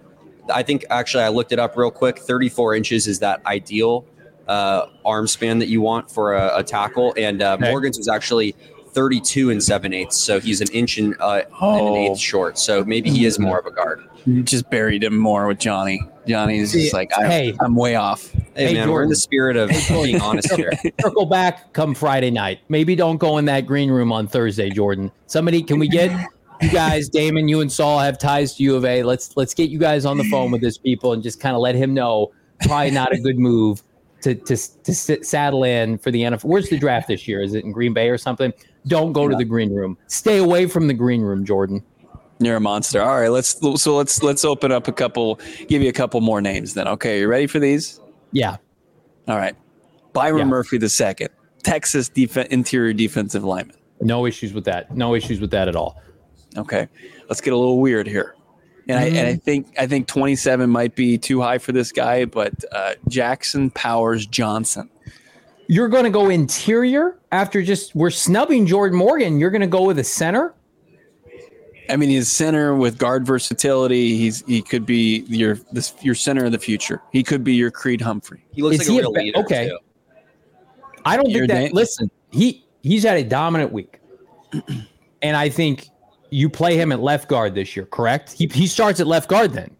[0.52, 2.20] I think actually I looked it up real quick.
[2.20, 4.06] 34 inches is that ideal
[4.46, 7.12] uh, arm span that you want for a, a tackle.
[7.16, 7.70] And uh, okay.
[7.70, 8.54] Morgan's was actually
[8.90, 10.16] 32 and 7 eighths.
[10.16, 11.78] So he's an inch and, uh, oh.
[11.78, 12.58] and an eighth short.
[12.58, 14.04] So maybe he is more of a guard.
[14.26, 16.02] You just buried him more with Johnny.
[16.26, 18.32] Johnny's just like, I, hey, I'm way off.
[18.32, 18.92] Hey, hey man, Jordan.
[18.92, 20.72] we're in the spirit of being honest here.
[21.00, 22.60] Circle back come Friday night.
[22.68, 25.12] Maybe don't go in that green room on Thursday, Jordan.
[25.26, 26.10] Somebody, can we get
[26.60, 29.02] you guys, Damon, you and Saul have ties to U of A.
[29.02, 31.60] Let's let's get you guys on the phone with this people and just kind of
[31.60, 33.82] let him know probably not a good move
[34.22, 36.44] to to to sit, saddle in for the NFL.
[36.44, 37.42] Where's the draft this year?
[37.42, 38.52] Is it in Green Bay or something?
[38.86, 39.30] Don't go yeah.
[39.30, 39.98] to the green room.
[40.06, 41.82] Stay away from the green room, Jordan.
[42.38, 43.00] You're a monster.
[43.00, 45.40] All right, let's so let's let's open up a couple.
[45.68, 46.86] Give you a couple more names then.
[46.86, 48.00] Okay, you ready for these?
[48.32, 48.56] Yeah.
[49.26, 49.56] All right.
[50.12, 50.44] Byron yeah.
[50.44, 51.30] Murphy the second,
[51.62, 53.76] Texas def- interior defensive lineman.
[54.00, 54.94] No issues with that.
[54.94, 56.00] No issues with that at all.
[56.56, 56.88] Okay,
[57.28, 58.34] let's get a little weird here.
[58.88, 59.16] And, mm-hmm.
[59.16, 59.40] I, and I mm-hmm.
[59.40, 64.26] think I think 27 might be too high for this guy, but uh, Jackson Powers
[64.26, 64.90] Johnson.
[65.68, 69.40] You're going to go interior after just we're snubbing Jordan Morgan.
[69.40, 70.54] You're going to go with a center.
[71.88, 74.16] I mean, he's center with guard versatility.
[74.16, 77.02] He's he could be your this your center of the future.
[77.12, 78.44] He could be your Creed Humphrey.
[78.52, 79.38] He looks Is like he a real leader.
[79.40, 79.68] Okay.
[79.68, 79.78] Too.
[81.04, 81.60] I don't You're think that.
[81.66, 84.00] Dan- listen, he he's had a dominant week,
[85.22, 85.88] and I think
[86.30, 88.32] you play him at left guard this year, correct?
[88.32, 89.76] He he starts at left guard then,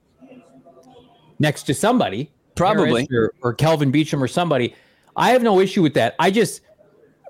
[1.38, 4.74] next to somebody, probably or, or Kelvin Beachum or somebody.
[5.16, 6.14] I have no issue with that.
[6.18, 6.60] I just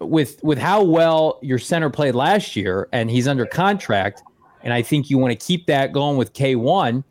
[0.01, 4.22] with with how well your center played last year, and he's under contract,
[4.67, 7.05] and I think you want to keep that going with K one.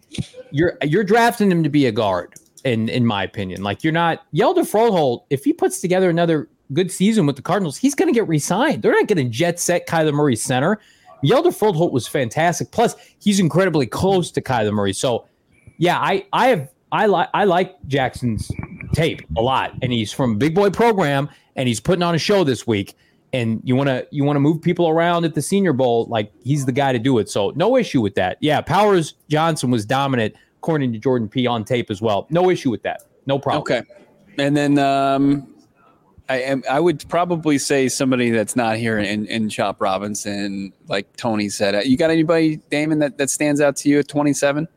[0.51, 2.33] You're you're drafting him to be a guard,
[2.65, 3.63] in in my opinion.
[3.63, 5.23] Like you're not Hjalte Froholdt.
[5.29, 8.83] If he puts together another good season with the Cardinals, he's going to get re-signed.
[8.83, 10.81] They're not going to jet set Kyler Murray center.
[11.23, 12.71] Hjalte Froholdt was fantastic.
[12.71, 14.91] Plus, he's incredibly close to Kyler Murray.
[14.91, 15.25] So,
[15.77, 18.51] yeah, I I have I like I like Jackson's
[18.93, 22.43] tape a lot, and he's from big boy program, and he's putting on a show
[22.43, 22.95] this week.
[23.35, 26.31] And you want to you want to move people around at the Senior Bowl, like
[26.43, 27.29] he's the guy to do it.
[27.29, 28.37] So no issue with that.
[28.39, 32.27] Yeah, Powers Johnson was dominant according to Jordan P on tape as well.
[32.29, 33.03] No issue with that.
[33.25, 33.61] No problem.
[33.61, 33.81] Okay,
[34.37, 35.47] and then um,
[36.29, 36.63] I am.
[36.69, 41.85] I would probably say somebody that's not here in, in Chop Robinson, like Tony said.
[41.85, 44.67] You got anybody, Damon, that, that stands out to you at 27?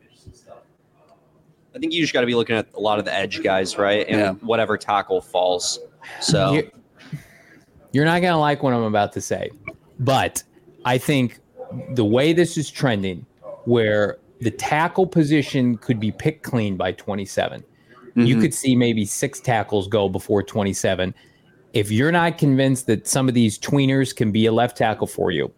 [1.75, 3.77] I think you just got to be looking at a lot of the edge guys,
[3.77, 4.05] right?
[4.07, 4.33] And yeah.
[4.45, 5.79] whatever tackle falls.
[6.19, 6.61] So
[7.91, 9.49] you're, not going to like what I'm about to say,
[9.99, 10.43] but
[10.85, 11.39] I think
[11.91, 13.25] the way this is trending,
[13.65, 17.61] where the tackle position could be picked clean by 27.
[17.61, 18.21] Mm-hmm.
[18.21, 21.13] You could see maybe six tackles go before 27
[21.73, 25.31] if you're not convinced that some of these tweeners can be a left tackle for
[25.31, 25.51] you,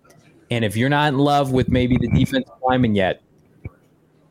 [0.49, 3.21] and if you're not in love with maybe the defensive lineman yet,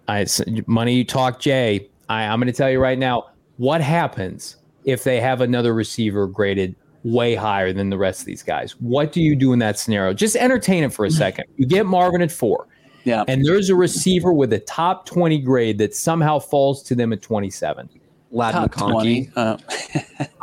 [0.09, 0.27] I
[0.67, 1.89] money you talk Jay.
[2.09, 6.27] I, I'm going to tell you right now what happens if they have another receiver
[6.27, 8.73] graded way higher than the rest of these guys.
[8.81, 10.13] What do you do in that scenario?
[10.13, 11.47] Just entertain it for a second.
[11.57, 12.67] You get Marvin at four.
[13.05, 13.25] Yeah.
[13.29, 17.23] And there's a receiver with a top 20 grade that somehow falls to them at
[17.23, 17.89] 27.
[18.31, 19.33] Ladd top McConkey.
[19.33, 19.33] 20.
[19.37, 19.57] Uh,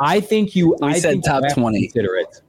[0.00, 0.76] I think you.
[0.80, 1.88] We I said top twenty.
[1.88, 2.42] Consider it.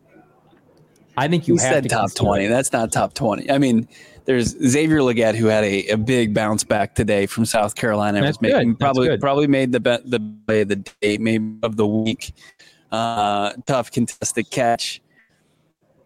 [1.18, 2.46] I think you we said top twenty.
[2.46, 2.50] It.
[2.50, 3.50] That's not top twenty.
[3.50, 3.88] I mean,
[4.26, 8.22] there's Xavier Legette who had a, a big bounce back today from South Carolina.
[8.22, 8.68] That's was making, good.
[8.74, 9.22] That's probably good.
[9.22, 12.34] probably made the be- the play of the day, maybe of the week.
[12.92, 15.02] Uh, tough contested catch.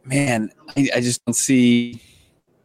[0.05, 2.01] Man, I, I just don't see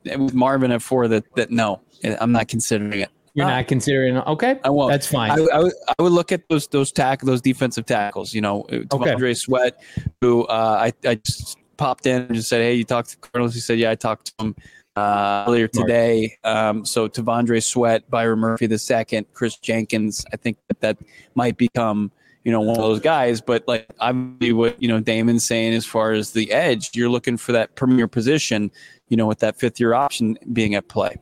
[0.05, 1.81] with Marvin at four that that no,
[2.21, 3.11] I'm not considering it.
[3.35, 4.17] You're Uh, not considering.
[4.17, 4.91] Okay, I won't.
[4.91, 5.31] That's fine.
[5.31, 8.35] I, I, would, I would look at those those tack those defensive tackles.
[8.35, 9.81] You know, T'Vondre Sweat,
[10.21, 13.55] who uh, I I just popped in and just said, "Hey, you talked to Cardinals?"
[13.55, 14.57] He said, "Yeah, I talked to him
[14.97, 20.25] uh, earlier today." Um, so T'Vondre Sweat, Byron Murphy the second, Kris Jenkins.
[20.33, 20.99] I think that that
[21.37, 22.11] might become
[22.45, 23.41] you know one of those guys.
[23.41, 27.37] But like obviously, what you know Damon's saying as far as the edge, you're looking
[27.37, 28.71] for that premier position.
[29.09, 31.17] You know, with that fifth year option being at play.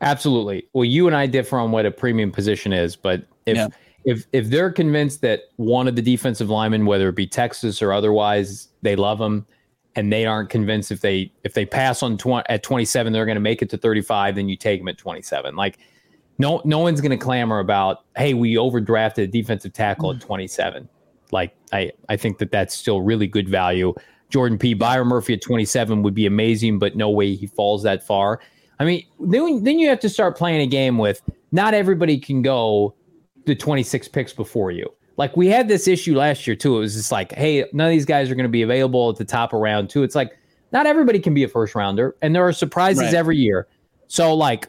[0.00, 0.68] Absolutely.
[0.74, 3.68] Well, you and I differ on what a premium position is, but if Yeah.
[4.04, 7.92] if if they're convinced that one of the defensive linemen, whether it be Texas or
[7.92, 9.46] otherwise, they love them,
[9.96, 13.34] and they aren't convinced if they if they pass on tw- at 27, they're going
[13.34, 15.56] to make it to 35, then you take them at 27.
[15.56, 15.78] Like
[16.38, 20.22] no no one's going to clamor about, hey, we overdrafted a defensive tackle at mm.
[20.22, 20.88] 27.
[21.32, 23.94] Like I I think that that's still really good value.
[24.30, 24.74] Jordan P.
[24.74, 28.40] Byron Murphy at 27 would be amazing, but no way he falls that far.
[28.78, 32.42] I mean, then, then you have to start playing a game with not everybody can
[32.42, 32.94] go
[33.46, 34.86] the 26 picks before you.
[35.16, 36.76] Like we had this issue last year too.
[36.76, 39.16] It was just like, hey, none of these guys are going to be available at
[39.16, 40.02] the top of round two.
[40.02, 40.36] It's like
[40.72, 43.14] not everybody can be a first rounder, and there are surprises Right.
[43.14, 43.66] every year.
[44.06, 44.68] So like,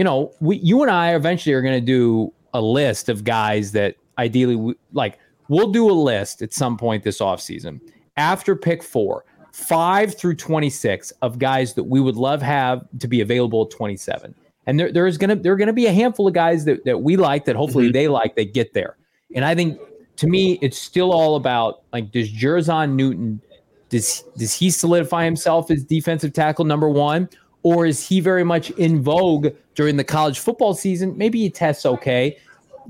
[0.00, 3.72] you know, we, you and I eventually are going to do a list of guys
[3.72, 7.82] that ideally, we, like, we'll do a list at some point this offseason
[8.16, 13.20] after pick four, five through 26 of guys that we would love have to be
[13.20, 14.34] available at 27.
[14.64, 17.18] And there, there's gonna there are gonna be a handful of guys that, that we
[17.18, 17.92] like that hopefully mm-hmm.
[17.92, 18.96] they like that get there.
[19.34, 19.78] And I think
[20.16, 23.42] to me, it's still all about like does Jer'Zhan Newton
[23.90, 27.28] does does he solidify himself as defensive tackle number one,
[27.62, 31.16] or is he very much in vogue during the college football season?
[31.16, 32.38] Maybe he tests okay,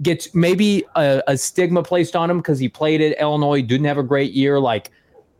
[0.02, 3.98] gets maybe a, a stigma placed on him because he played at Illinois, didn't have
[3.98, 4.58] a great year.
[4.60, 4.90] Like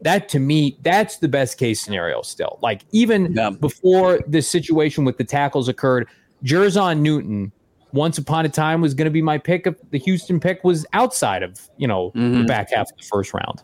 [0.03, 2.59] that to me, that's the best case scenario still.
[2.63, 3.51] Like even Yeah.
[3.51, 6.09] before this situation with the tackles occurred,
[6.45, 7.53] Jer'Zhan Newton,
[7.93, 9.67] once upon a time, was going to be my pick.
[9.67, 12.47] If the Houston pick was outside of you know the Mhm.
[12.47, 13.63] back half of the first round.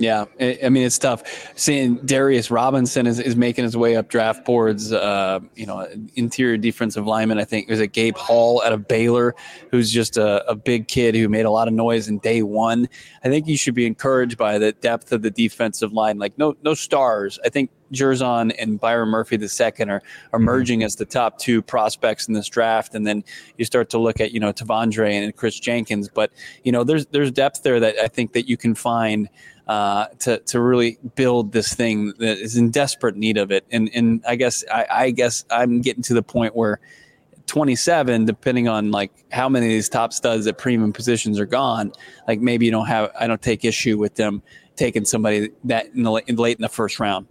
[0.00, 1.52] Yeah, I, I mean it's tough.
[1.56, 4.94] Seeing Darius Robinson is, is making his way up draft boards.
[4.94, 7.38] Uh, you know, interior defensive lineman.
[7.38, 9.34] I think there's a Gabe Hall out of Baylor,
[9.70, 12.88] who's just a, a big kid who made a lot of noise in day one.
[13.24, 16.18] I think you should be encouraged by the depth of the defensive line.
[16.18, 17.38] Like no no stars.
[17.44, 21.60] I think Jer'Zhan and Byron Murphy the second are are emerging as the top two
[21.60, 23.22] prospects in this draft, and then
[23.58, 26.08] you start to look at you know T'Vondre and Kris Jenkins.
[26.08, 26.30] But
[26.64, 29.28] you know there's there's depth there that I think that you can find
[29.70, 33.64] uh, to to really build this thing that is in desperate need of it.
[33.70, 36.80] And and I guess I, I guess I'm getting to the point where
[37.46, 41.92] 27, depending on like how many of these top studs at premium positions are gone,
[42.26, 44.42] like maybe you don't have I don't take issue with them
[44.74, 47.28] taking somebody that in the in late in the first round.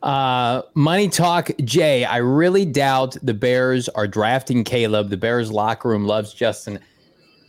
[0.00, 5.10] Uh, Money Talk Jay, I really doubt the Bears are drafting Caleb.
[5.10, 6.78] The Bears locker room loves Justin.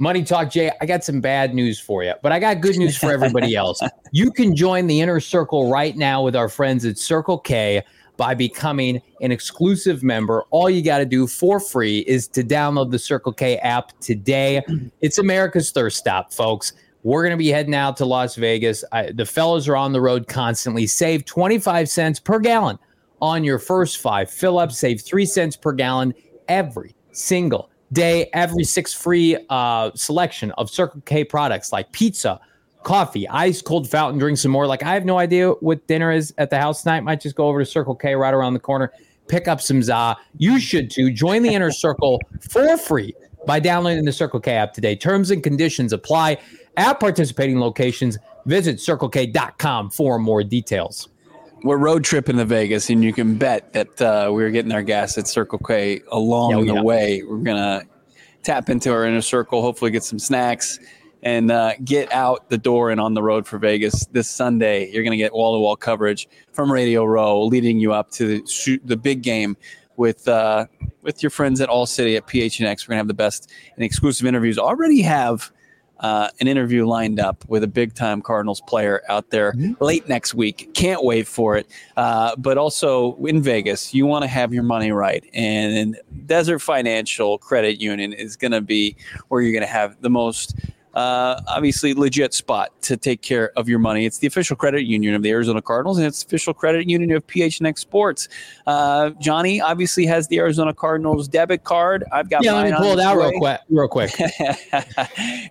[0.04, 2.97] Money Talk Jay, I got some bad news for you, but I got good news
[2.97, 3.80] for everybody else.
[4.12, 7.82] You can join the inner circle right now with our friends at Circle K
[8.18, 10.43] by becoming an exclusive member.
[10.49, 14.62] All you got to do for free is to download the Circle K app today.
[14.99, 16.74] It's America's thirst stop, folks.
[17.04, 18.84] We're going to be heading out to Las Vegas.
[18.91, 20.86] I, the fellows are on the road constantly.
[20.86, 22.78] Save 25 cents per gallon
[23.22, 24.78] on your first five fill ups.
[24.78, 26.14] Save three cents per gallon
[26.49, 28.30] every single day.
[28.34, 32.39] Every six free uh, selection of Circle K products like pizza,
[32.84, 34.68] coffee, ice cold fountain drinks, and more.
[34.68, 37.02] Like, I have no idea what dinner is at the house tonight.
[37.02, 38.91] Might just go over to Circle K right around the corner,
[39.28, 40.18] pick up some za.
[40.38, 41.12] You should too.
[41.12, 42.20] Join the inner circle
[42.50, 43.14] for free
[43.46, 44.96] by downloading the Circle K app today.
[44.96, 46.38] Terms and conditions apply
[46.78, 48.18] at participating locations.
[48.46, 51.10] Visit circlek.com for more details.
[51.64, 55.18] We're road tripping to Vegas, and you can bet that uh, we're getting our gas
[55.18, 57.24] at Circle K along Yeah, the way.
[57.24, 57.84] We're gonna
[58.43, 60.78] tap into our inner circle, hopefully get some snacks,
[61.22, 64.91] and uh, get out the door and on the road for Vegas this Sunday.
[64.91, 68.47] You're gonna get wall to wall coverage from Radio Row, leading you up to the
[68.47, 69.55] shoot, the big game
[69.95, 70.66] with uh,
[71.01, 72.86] with your friends at All City at PHNX.
[72.86, 74.57] We're gonna have the best and exclusive interviews.
[74.57, 75.49] Already have
[76.04, 80.34] uh, an interview lined up with a big time Cardinals player out there late next
[80.34, 80.74] week.
[80.74, 81.66] Can't wait for it.
[81.95, 85.24] Uh, but also in Vegas, you want to have your money right.
[85.34, 88.95] And Desert Financial Credit Union is going to be
[89.30, 90.56] where you're going to have the most
[90.94, 94.06] uh, obviously legit spot to take care of your money.
[94.06, 97.12] It's the official credit union of the Arizona Cardinals, and it's the official credit union
[97.12, 98.30] of PHNX Sports.
[98.68, 102.04] Uh, Johnny obviously has the Arizona Cardinals debit card.
[102.12, 102.54] I've got yeah.
[102.54, 103.60] Let me pull it out real quick.
[103.70, 104.12] Real quick.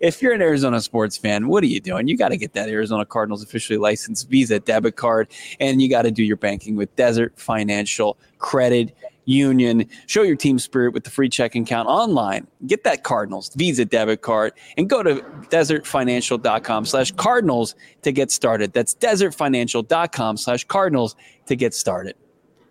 [0.00, 2.08] if you're an Arizona sports fan, what are you doing?
[2.08, 5.28] You got to get that Arizona Cardinals officially licensed Visa debit card,
[5.60, 9.88] and you got to do your banking with Desert Financial Credit Union.
[10.06, 12.46] Show your team spirit with the free checking account online.
[12.66, 15.16] Get that Cardinals Visa debit card and go to
[15.50, 18.72] desertfinancial.com slash cardinals to get started.
[18.72, 21.16] That's desertfinancial.com slash cardinals
[21.46, 22.16] to get started.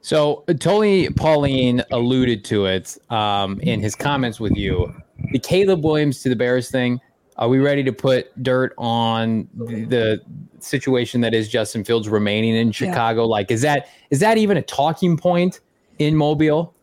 [0.01, 4.93] So Tony Pauline alluded to it um, in his comments with you.
[5.31, 6.99] The Caleb Williams to the Bears thing.
[7.37, 10.21] Are we ready to put dirt on the, the
[10.59, 13.23] situation that is Justin Fields remaining in Chicago?
[13.23, 13.29] Yeah.
[13.29, 15.59] Like, is that is that even a talking point?
[16.01, 16.73] In Mobile?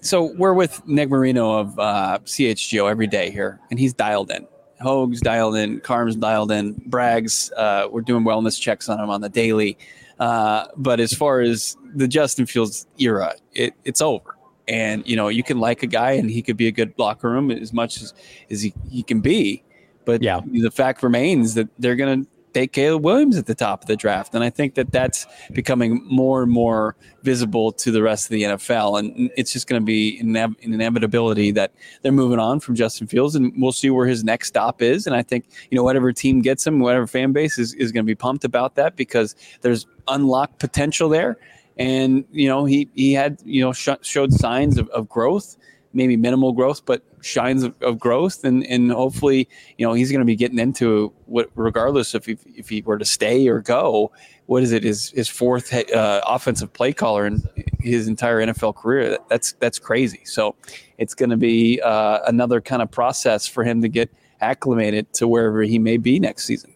[0.00, 4.46] So we're with Nick Marino of uh, CHGO every day here, and he's dialed in.
[4.80, 9.20] Hoge's dialed in, Carm's dialed in, Braggs, uh, we're doing wellness checks on him on
[9.20, 9.76] the daily.
[10.18, 14.38] Uh, but as far as the Justin Fields era, it, it's over.
[14.66, 17.28] And, you know, you can like a guy and he could be a good locker
[17.28, 18.14] room as much as,
[18.48, 19.62] as he, he can be.
[20.06, 20.40] But yeah.
[20.50, 23.96] the fact remains that they're going to take Caleb Williams at the top of the
[23.96, 24.34] draft.
[24.34, 28.42] And I think that that's becoming more and more visible to the rest of the
[28.42, 28.98] NFL.
[28.98, 31.72] And it's just going to be an inevitability that
[32.02, 35.06] they're moving on from Justin Fields, and we'll see where his next stop is.
[35.06, 38.04] And I think, you know, whatever team gets him, whatever fan base is, is going
[38.04, 41.38] to be pumped about that because there's unlocked potential there.
[41.78, 45.56] And, you know, he, he had, you know, sh- showed signs of, of growth
[45.92, 50.20] maybe minimal growth, but shines of, of growth, and and hopefully, you know, he's going
[50.20, 54.12] to be getting into what, regardless if he, if he were to stay or go.
[54.46, 54.82] What is it?
[54.82, 57.42] His his fourth uh, offensive play caller in
[57.80, 59.18] his entire NFL career.
[59.28, 60.22] That's that's crazy.
[60.24, 60.56] So
[60.98, 65.28] it's going to be uh, another kind of process for him to get acclimated to
[65.28, 66.71] wherever he may be next season.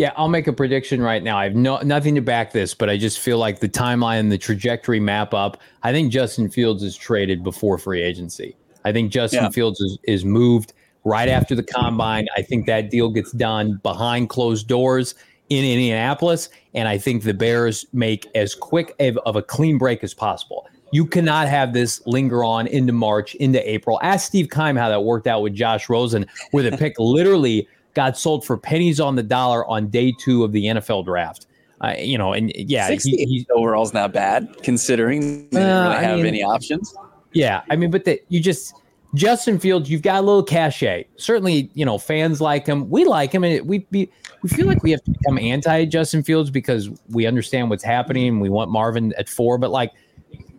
[0.00, 1.36] Yeah, I'll make a prediction right now.
[1.36, 4.32] I have no nothing to back this, but I just feel like the timeline and
[4.32, 5.60] the trajectory map up.
[5.82, 8.56] I think Justin Fields is traded before free agency.
[8.86, 9.50] I think Justin yeah.
[9.50, 10.72] Fields is, is moved
[11.04, 12.28] right after the combine.
[12.34, 15.14] I think that deal gets done behind closed doors
[15.50, 20.02] in Indianapolis, and I think the Bears make as quick of, of a clean break
[20.02, 20.66] as possible.
[20.92, 24.00] You cannot have this linger on into March, into April.
[24.02, 27.68] Ask Steve Keim how that worked out with Josh Rosen, where the pick literally
[28.00, 31.46] got sold for pennies on the dollar on day two of the NFL draft.
[31.82, 36.16] Uh, you know, and yeah, he, he, overall's not bad considering they didn't really have
[36.16, 36.94] mean, any options.
[37.32, 38.74] Yeah, I mean, but that you just
[39.14, 41.06] Justin Fields, you've got a little cachet.
[41.16, 42.88] Certainly, you know, fans like him.
[42.88, 44.10] We like him, and we we
[44.42, 48.40] we feel like we have to become anti Justin Fields because we understand what's happening.
[48.40, 49.92] We want Marvin at four, but like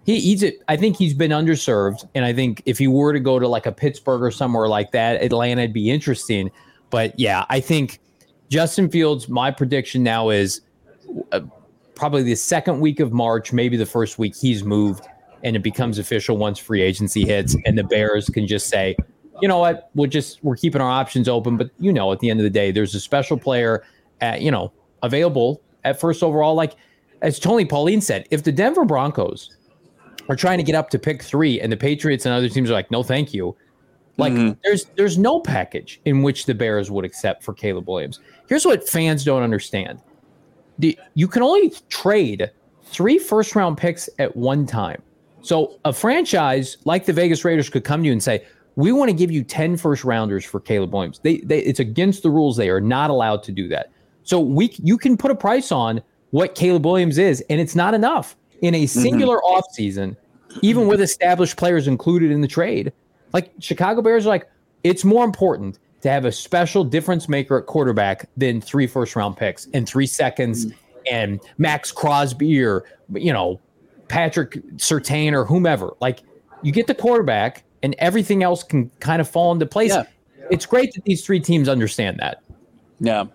[0.05, 3.19] he, he's a, I think he's been underserved, and I think if he were to
[3.19, 6.51] go to like a Pittsburgh or somewhere like that, Atlanta would be interesting.
[6.91, 7.99] But yeah, I think
[8.49, 10.61] Justin Fields, my prediction now is
[11.31, 11.39] uh,
[11.95, 15.07] probably the second week of March, maybe the first week, he's moved
[15.43, 17.55] and it becomes official once free agency hits.
[17.65, 18.95] And the Bears can just say,
[19.41, 21.57] you know what, we're just, we're keeping our options open.
[21.57, 23.83] But, you know, at the end of the day, there's a special player,
[24.19, 24.71] at, you know,
[25.01, 26.53] available at first overall.
[26.53, 26.75] Like,
[27.23, 29.55] as Tony Pauline said, if the Denver Broncos
[30.29, 32.73] are trying to get up to pick three and the Patriots and other teams are
[32.73, 33.55] like, no, thank you
[34.21, 34.53] like mm-hmm.
[34.63, 38.19] there's there's no package in which the Bears would accept for Caleb Williams.
[38.47, 39.99] Here's what fans don't understand.
[40.79, 42.51] The, you can only trade
[42.83, 45.01] three first round picks at one time.
[45.41, 48.45] So a franchise like the Vegas Raiders could come to you and say,
[48.75, 52.21] "We want to give you 10 first rounders for Caleb Williams." They, they it's against
[52.21, 52.57] the rules.
[52.57, 53.91] They are not allowed to do that.
[54.23, 57.95] So we you can put a price on what Caleb Williams is, and it's not
[57.95, 59.01] enough in a mm-hmm.
[59.01, 59.81] singular mm-hmm.
[59.81, 60.15] offseason,
[60.61, 62.93] even with established players included in the trade.
[63.33, 64.49] Like Chicago Bears are like,
[64.83, 69.37] it's more important to have a special difference maker at quarterback than three first round
[69.37, 70.73] picks and three seconds mm.
[71.09, 73.59] and Maxx Crosby or you know
[74.07, 75.93] Patrick Surtain or whomever.
[76.01, 76.21] Like
[76.63, 79.91] you get the quarterback and everything else can kind of fall into place.
[79.91, 80.03] Yeah.
[80.49, 82.41] It's great that these three teams understand that.
[82.99, 83.25] Yeah.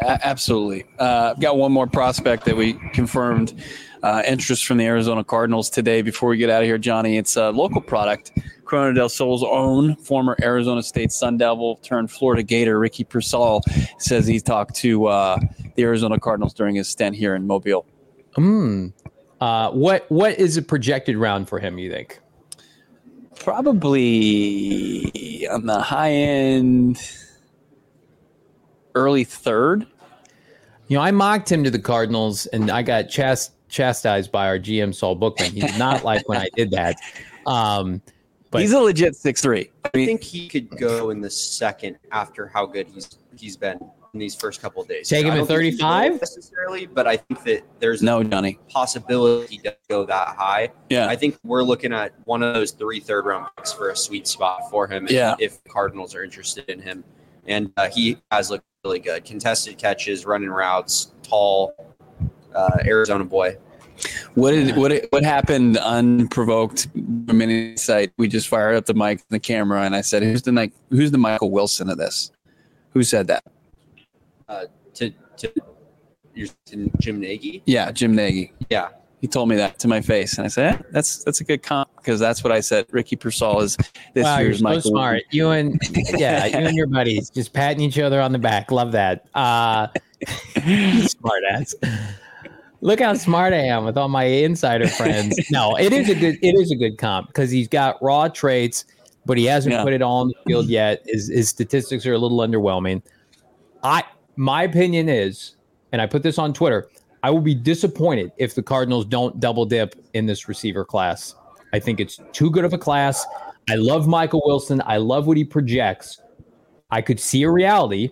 [0.00, 0.84] Absolutely.
[0.98, 3.62] Uh, I've got one more prospect that we confirmed
[4.02, 6.02] uh, interest from the Arizona Cardinals today.
[6.02, 8.32] Before we get out of here, Johnny, it's a local product.
[8.64, 13.62] Corona del Sol's own former Arizona State Sun Devil turned Florida Gator Ricky Pearsall
[13.98, 15.38] says he talked to uh,
[15.74, 17.86] the Arizona Cardinals during his stint here in Mobile.
[18.34, 18.88] Hmm.
[19.40, 21.78] Uh, what what is a projected round for him?
[21.78, 22.20] You think?
[23.40, 25.02] Probably
[25.48, 26.98] on the high end,
[28.94, 29.86] early third.
[30.86, 34.58] You know, I mocked him to the Cardinals, and I got chast- chastised by our
[34.58, 35.50] GM Saul Bookman.
[35.50, 36.96] He did not like when I did that.
[37.46, 38.00] Um,
[38.50, 39.70] But He's a legit six three.
[39.84, 43.56] I I mean, think he could go in the second after how good he's he's
[43.56, 43.78] been
[44.12, 45.08] in these first couple of days.
[45.08, 46.20] Take him I at don't think he 35?
[46.20, 48.58] necessarily, but I think that there's no, Johnny.
[48.68, 50.70] possibility he does go that high.
[50.90, 51.06] Yeah.
[51.08, 54.26] I think we're looking at one of those three third round picks for a sweet
[54.26, 55.06] spot for him.
[55.06, 55.34] if- Yeah.
[55.38, 57.04] If Cardinals are interested in him,
[57.46, 59.24] and uh, he has looked really good.
[59.24, 61.72] Contested catches, running routes, tall,
[62.54, 63.56] uh, Arizona boy.
[64.34, 68.12] What did what what happened unprovoked from any site?
[68.16, 70.72] We just fired up the mic and the camera, and I said, "Who's the like,
[70.90, 72.32] Who's the Michael Wilson of this?
[72.90, 73.44] Who said that?
[74.48, 75.52] Uh, to to,
[76.34, 77.62] you're, to Jim Nagy.
[77.66, 78.52] Yeah, Jim Nagy.
[78.70, 78.88] Yeah.
[79.20, 81.62] He told me that to my face, and I said, eh, "That's that's a good
[81.62, 83.76] comp because that's what I said." Ricky Pearsall is
[84.14, 84.90] this wow, you're year's so Michael.
[84.90, 85.22] smart.
[85.30, 85.80] You and
[86.14, 88.72] yeah, you and your buddies just patting each other on the back.
[88.72, 89.26] Love that.
[89.32, 89.86] Uh,
[91.06, 91.72] smart ass.
[92.84, 95.38] Look how smart I am with all my insider friends.
[95.52, 98.84] No, it is a good it is a good comp because he's got raw traits,
[99.24, 99.84] but he hasn't Yeah.
[99.84, 100.72] put it all on the field mm-hmm.
[100.72, 101.02] yet.
[101.06, 103.00] His his statistics are a little underwhelming.
[103.84, 104.02] I
[104.34, 105.54] my opinion is,
[105.92, 106.88] and I put this on Twitter,
[107.22, 111.36] I will be disappointed if the Cardinals don't double dip in this receiver class.
[111.72, 113.24] I think it's too good of a class.
[113.70, 114.82] I love Michael Wilson.
[114.86, 116.20] I love what he projects.
[116.90, 118.10] I could see a reality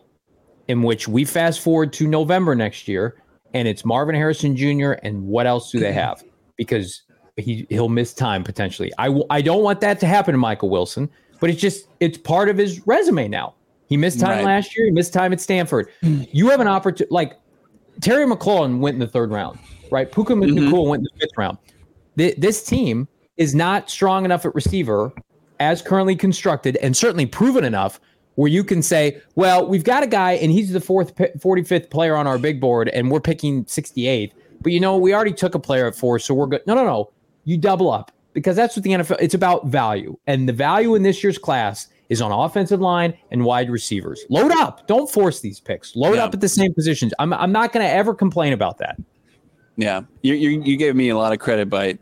[0.69, 3.21] in which we fast forward to November next year
[3.55, 4.93] and it's Marvin Harrison Jr.
[5.03, 6.23] and what else do they have?
[6.57, 7.03] Because
[7.37, 8.93] he he'll miss time potentially.
[8.99, 11.09] I w- I don't want that to happen to Michael Wilson,
[11.41, 13.55] but it's just it's part of his resume now.
[13.89, 14.45] He missed time Right.
[14.45, 14.87] last year.
[14.87, 15.89] He missed time at Stanford.
[16.33, 17.13] You have an opportunity.
[17.13, 17.39] Like
[18.01, 19.59] Terry McLaurin went in the third round,
[19.91, 20.11] right?
[20.11, 20.59] Puka mm-hmm.
[20.59, 21.59] Nacua went in the fifth round.
[22.17, 25.13] Th- this team is not strong enough at receiver
[25.61, 28.01] as currently constructed and certainly proven enough
[28.37, 31.91] where you can say, well, we've got a guy and he's the fourth, pi- 45th
[31.91, 34.33] player on our big board and we're picking 68th.
[34.63, 36.63] But you know, we already took a player at four, so we're good.
[36.67, 37.11] No, no, no.
[37.45, 40.17] You double up because that's what the NFL, it's about value.
[40.27, 44.25] And the value in this year's class is on offensive line and wide receivers.
[44.29, 44.87] Load up.
[44.87, 45.95] Don't force these picks.
[45.97, 46.25] Load Yeah.
[46.25, 47.13] up at the same positions.
[47.19, 48.97] I'm, I'm not going to ever complain about that.
[49.77, 51.99] Yeah, you, you you gave me a lot of credit by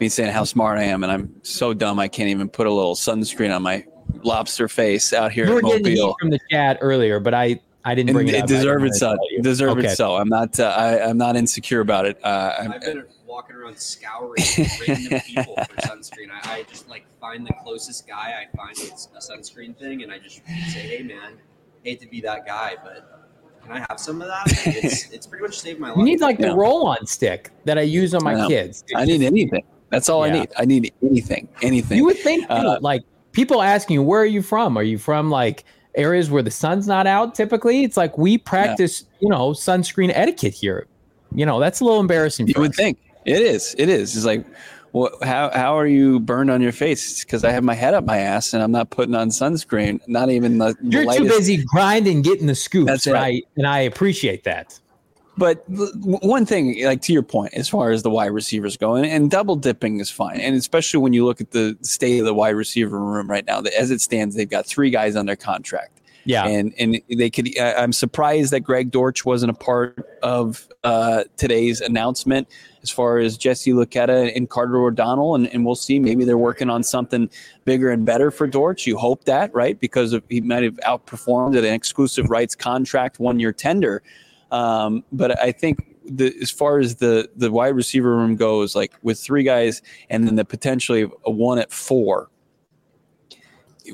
[0.00, 2.72] me saying how smart I am, and I'm so dumb I can't even put a
[2.72, 3.84] little sunscreen on my
[4.22, 6.16] lobster face out here You were in getting heat Mobile.
[6.20, 8.50] from the chat earlier, but I, I didn't bring And it it up.
[8.50, 9.06] I deserved it so.
[9.08, 9.42] wanna tell you.
[9.42, 9.86] Deserve Okay.
[9.88, 10.14] it so.
[10.16, 10.58] I'm not.
[10.60, 12.18] Uh, I, I'm not insecure about it.
[12.24, 14.44] Uh, I'm, I've been walking around scouring
[14.86, 16.28] random people for sunscreen.
[16.30, 20.12] I, I just like find the closest guy I find it's a sunscreen thing, and
[20.12, 21.38] I just say, "Hey, man,
[21.82, 23.28] hate to be that guy, but
[23.64, 25.98] can I have some of that?" It's it's pretty much saved my life.
[25.98, 26.54] You need like the Yeah.
[26.54, 28.48] roll-on stick that I use on my know.
[28.48, 28.84] kids.
[28.94, 29.64] I need anything.
[29.90, 30.34] That's all Yeah.
[30.34, 30.48] I need.
[30.58, 31.48] I need anything.
[31.62, 31.98] Anything.
[31.98, 33.02] You would think, too, Uh, like
[33.32, 34.76] people asking you, where are you from?
[34.76, 35.64] Are you from like
[35.94, 37.34] areas where the sun's not out?
[37.34, 40.86] Typically, it's like we practice, you know, sunscreen etiquette here.
[41.34, 42.48] You know, that's a little embarrassing.
[42.48, 42.76] You would us.
[42.76, 43.74] think it is.
[43.78, 44.16] It is.
[44.16, 44.44] It's like,
[44.92, 45.14] what?
[45.22, 47.24] How how are you burned on your face?
[47.24, 50.00] Because I have my head up my ass and I'm not putting on sunscreen.
[50.06, 53.44] Not even the, the You're too busy grinding, getting the scoops, That's and right.
[53.46, 54.78] I and I appreciate that.
[55.36, 59.06] But one thing, like to your point, as far as the wide receivers go, and,
[59.06, 62.34] and double dipping is fine, and especially when you look at the state of the
[62.34, 63.60] wide receiver room right now.
[63.62, 66.00] That as it stands, they've got three guys under contract.
[66.24, 66.46] Yeah.
[66.46, 67.58] and and they could.
[67.58, 72.46] I'm surprised that Greg Dortch wasn't a part of uh, today's announcement
[72.82, 75.98] as far as Jesse Luketa and Carter O'Donnell, and, and we'll see.
[75.98, 77.30] Maybe they're working on something
[77.64, 78.86] bigger and better for Dortch.
[78.86, 79.78] You hope that, right?
[79.78, 84.02] Because of, he might have outperformed at an exclusive rights contract, one year tender.
[84.52, 88.92] Um, but I think the as far as the the wide receiver room goes, like
[89.02, 92.28] with three guys and then the potentially a one at four.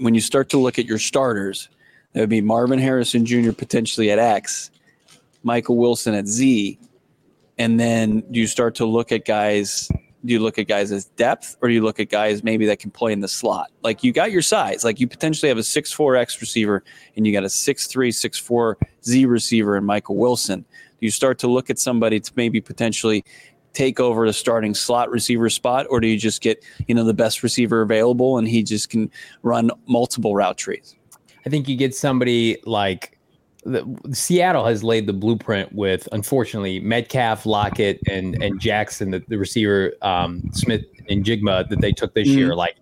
[0.01, 1.71] When you start to look at your starters,
[2.13, 3.53] that would be Marvin Harrison Jr.
[3.53, 4.71] potentially at X,
[5.43, 6.79] Michael Wilson at Z,
[7.57, 9.89] and then you start to look at guys?
[10.25, 12.81] Do you look at guys as depth, or do you look at guys maybe that
[12.81, 13.71] can play in the slot?
[13.83, 16.83] Like you got your size, like you potentially have a six four X receiver,
[17.17, 20.61] and you got a six three six four Z receiver in Michael Wilson.
[20.61, 23.25] Do you start to look at somebody to maybe potentially
[23.75, 27.15] take over the starting slot receiver spot, or do you just get you know the
[27.15, 29.11] best receiver available and he just can
[29.43, 30.97] run multiple route trees?
[31.47, 33.18] I think you get somebody like
[33.73, 39.39] the, Seattle has laid the blueprint with, unfortunately, Metcalf, Lockett, and and Jackson, the, the
[39.39, 42.55] receiver, um, Smith and Jigma that they took this year.
[42.55, 42.77] Like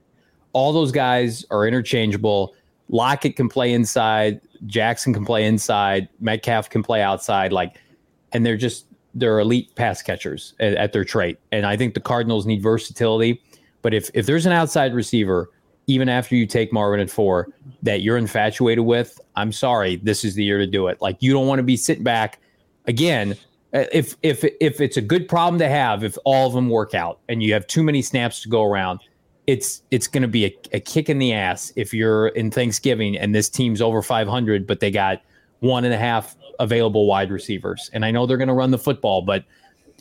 [0.52, 2.54] all those guys are interchangeable.
[2.88, 7.52] Lockett can play inside, Jackson can play inside, Metcalf can play outside.
[7.52, 7.76] Like,
[8.32, 11.38] and they're just they're elite pass catchers at, at their trait.
[11.50, 13.42] And I think the Cardinals need versatility.
[13.82, 15.50] But if if there's an outside receiver
[15.86, 17.48] even after you take Marvin at four
[17.82, 21.00] that you're infatuated with, I'm sorry, this is the year to do it.
[21.00, 22.40] Like you don't want to be sitting back
[22.86, 23.36] again.
[23.72, 26.94] uh, If if if it's a good problem to have, if all of them work
[26.94, 29.00] out and you have too many snaps to go around,
[29.46, 33.16] it's it's going to be a, a kick in the ass if you're in Thanksgiving
[33.16, 35.22] and this team's over 500, but they got
[35.60, 37.90] one and a half available wide receivers.
[37.92, 39.44] And I know they're going to run the football, but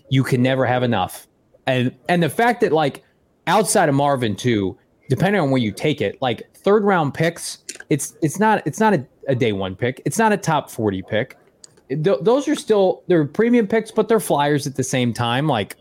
[0.10, 1.28] you can never have enough.
[1.68, 3.04] And and the fact that like
[3.46, 4.78] outside of Marvin too,
[5.10, 8.94] depending on where you take it, like third round picks, it's it's not it's not
[8.94, 10.02] a, a day one pick.
[10.06, 11.38] It's not a top 40 pick.
[11.90, 15.48] Th- those are still they're premium picks, but they're flyers at the same time.
[15.48, 15.78] Like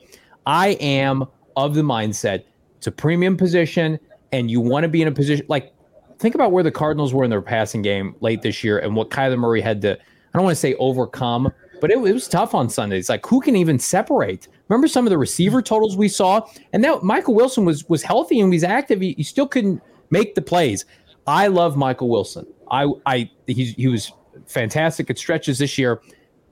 [0.47, 2.45] I am of the mindset
[2.85, 3.99] it's a premium position,
[4.31, 5.73] and you want to be in a position like
[6.19, 9.09] think about where the Cardinals were in their passing game late this year and what
[9.09, 11.51] Kyler Murray had to I don't want to say overcome,
[11.81, 12.99] but it, it was tough on Sunday.
[12.99, 14.49] It's like who can even separate?
[14.69, 15.75] Remember some of the receiver mm-hmm.
[15.75, 19.01] totals we saw, and that Michael Wilson was was healthy and he's active.
[19.01, 20.85] He, he still couldn't make the plays.
[21.27, 22.47] I love Michael Wilson.
[22.71, 24.13] I I he's, he was
[24.47, 26.01] fantastic at stretches this year.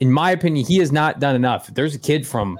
[0.00, 1.68] In my opinion, he has not done enough.
[1.68, 2.58] There's a kid from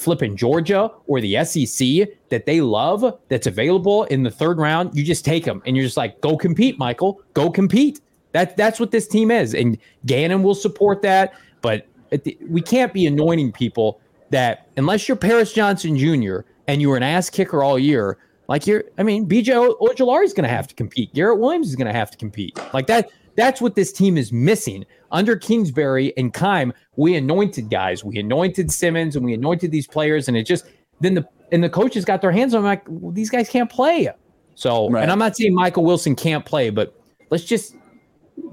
[0.00, 5.04] flipping Georgia or the SEC that they love that's available in the third round, you
[5.04, 8.00] just take them and you're just like, go compete, Michael, go compete.
[8.32, 9.76] That that's what this team is, and
[10.06, 11.34] Gannon will support that.
[11.62, 14.00] But the, we can't be anointing people
[14.30, 16.40] that unless you're Paris Johnson Jr.
[16.66, 18.18] and you were an ass kicker all year,
[18.48, 18.84] like you're.
[18.98, 21.14] I mean, BJ Ojulari is going to have to compete.
[21.14, 22.58] Garrett Williams is going to have to compete.
[22.72, 23.10] Like that.
[23.36, 24.84] That's what this team is missing.
[25.12, 28.04] Under Kingsbury and Keim, we anointed guys.
[28.04, 30.66] We anointed Simmons and we anointed these players, and it just
[31.00, 32.62] then the and the coaches got their hands on.
[32.62, 34.08] Them, like well, these guys can't play.
[34.56, 35.02] So, right.
[35.02, 36.94] and I'm not saying Michael Wilson can't play, but
[37.30, 37.76] let's just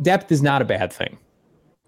[0.04, 1.18] depth is not a bad thing.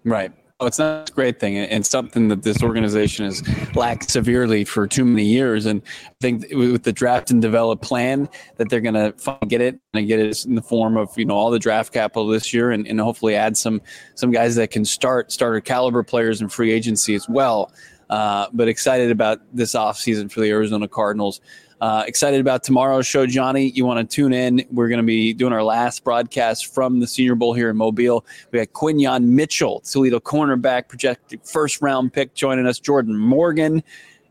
[0.04, 0.32] Right.
[0.62, 3.42] Oh, it's not a great thing and something that this organization has
[3.74, 5.64] lacked severely for too many years.
[5.64, 9.80] And I think with the draft and develop plan that they're going to get it
[9.94, 12.72] and get it in the form of, you know, all the draft capital this year
[12.72, 13.80] and, and hopefully add some,
[14.16, 17.72] some guys that can start starter caliber players in free agency as well.
[18.10, 21.40] Uh, but excited about this offseason for the Arizona Cardinals.
[21.80, 23.70] Uh, excited about tomorrow's show, Johnny.
[23.70, 24.66] You want to tune in?
[24.70, 28.26] We're going to be doing our last broadcast from the Senior Bowl here in Mobile.
[28.50, 32.78] We got Quinyon Mitchell, Toledo cornerback, projected first round pick, joining us.
[32.78, 33.82] Jordan Morgan,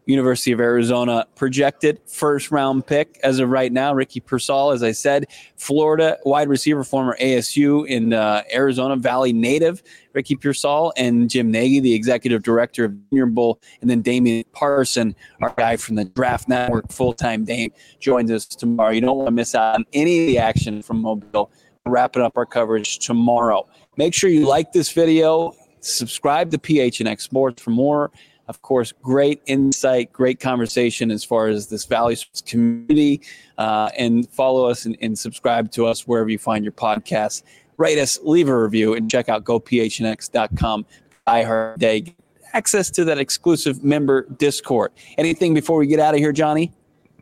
[0.10, 3.94] University of Arizona projected first round pick as of right now.
[3.94, 9.84] Ricky Pearsall, as I said, Florida wide receiver, former ASU in uh, Arizona Valley native.
[10.14, 15.16] Ricky Pearsall and Jim Nagy, the executive director of Junior Bowl, and then Damian Parson,
[15.44, 18.90] our guy from the Draft Network, full time Dame, joins us tomorrow.
[18.90, 21.52] You don't want to miss out on any of the action from Mobile.
[21.86, 23.68] Wrapping up our coverage tomorrow.
[23.96, 28.12] Make sure you like this video, subscribe to PHNX Sports for more
[28.50, 33.22] of course, great insight, great conversation as far as this Valley community.
[33.60, 37.44] Uh, and follow us and, and, subscribe to us wherever you find your podcasts.
[37.78, 40.86] Rate us, leave a review, and check out gophnx.com.
[41.28, 42.16] iHeart
[42.54, 44.92] access to that exclusive member Discord.
[45.20, 46.74] Anything before we get out of here, Johnny?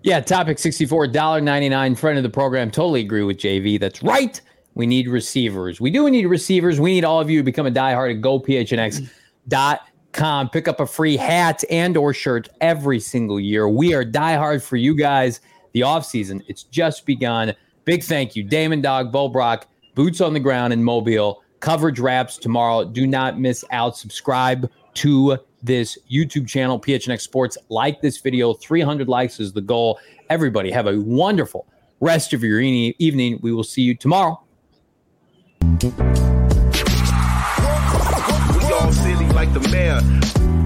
[0.03, 2.71] Yeah, topic $64, $1.99, friend of the program.
[2.71, 3.77] Totally agree with JV.
[3.79, 4.39] That's right.
[4.75, 5.81] We need receivers.
[5.81, 6.79] We do need receivers.
[6.79, 9.79] We need all of you to become a diehard at gophnx.com
[10.17, 10.49] com.
[10.49, 13.69] Pick up a free hat and or shirt every single year.
[13.69, 15.39] We are diehard for you guys.
[15.71, 17.53] The off season, it's just begun.
[17.85, 19.29] Big thank you, Damon Dog, Bo
[19.95, 21.43] boots on the ground in Mobile.
[21.59, 22.83] Coverage wraps tomorrow.
[22.83, 23.95] Do not miss out.
[23.95, 27.57] Subscribe to this YouTube channel, PHNX Sports.
[27.69, 28.53] Like this video.
[28.53, 29.99] 300 likes is the goal.
[30.29, 31.67] Everybody have a wonderful
[31.99, 33.39] rest of your evening.
[33.41, 34.43] We will see you tomorrow
[39.59, 40.56] the mayor.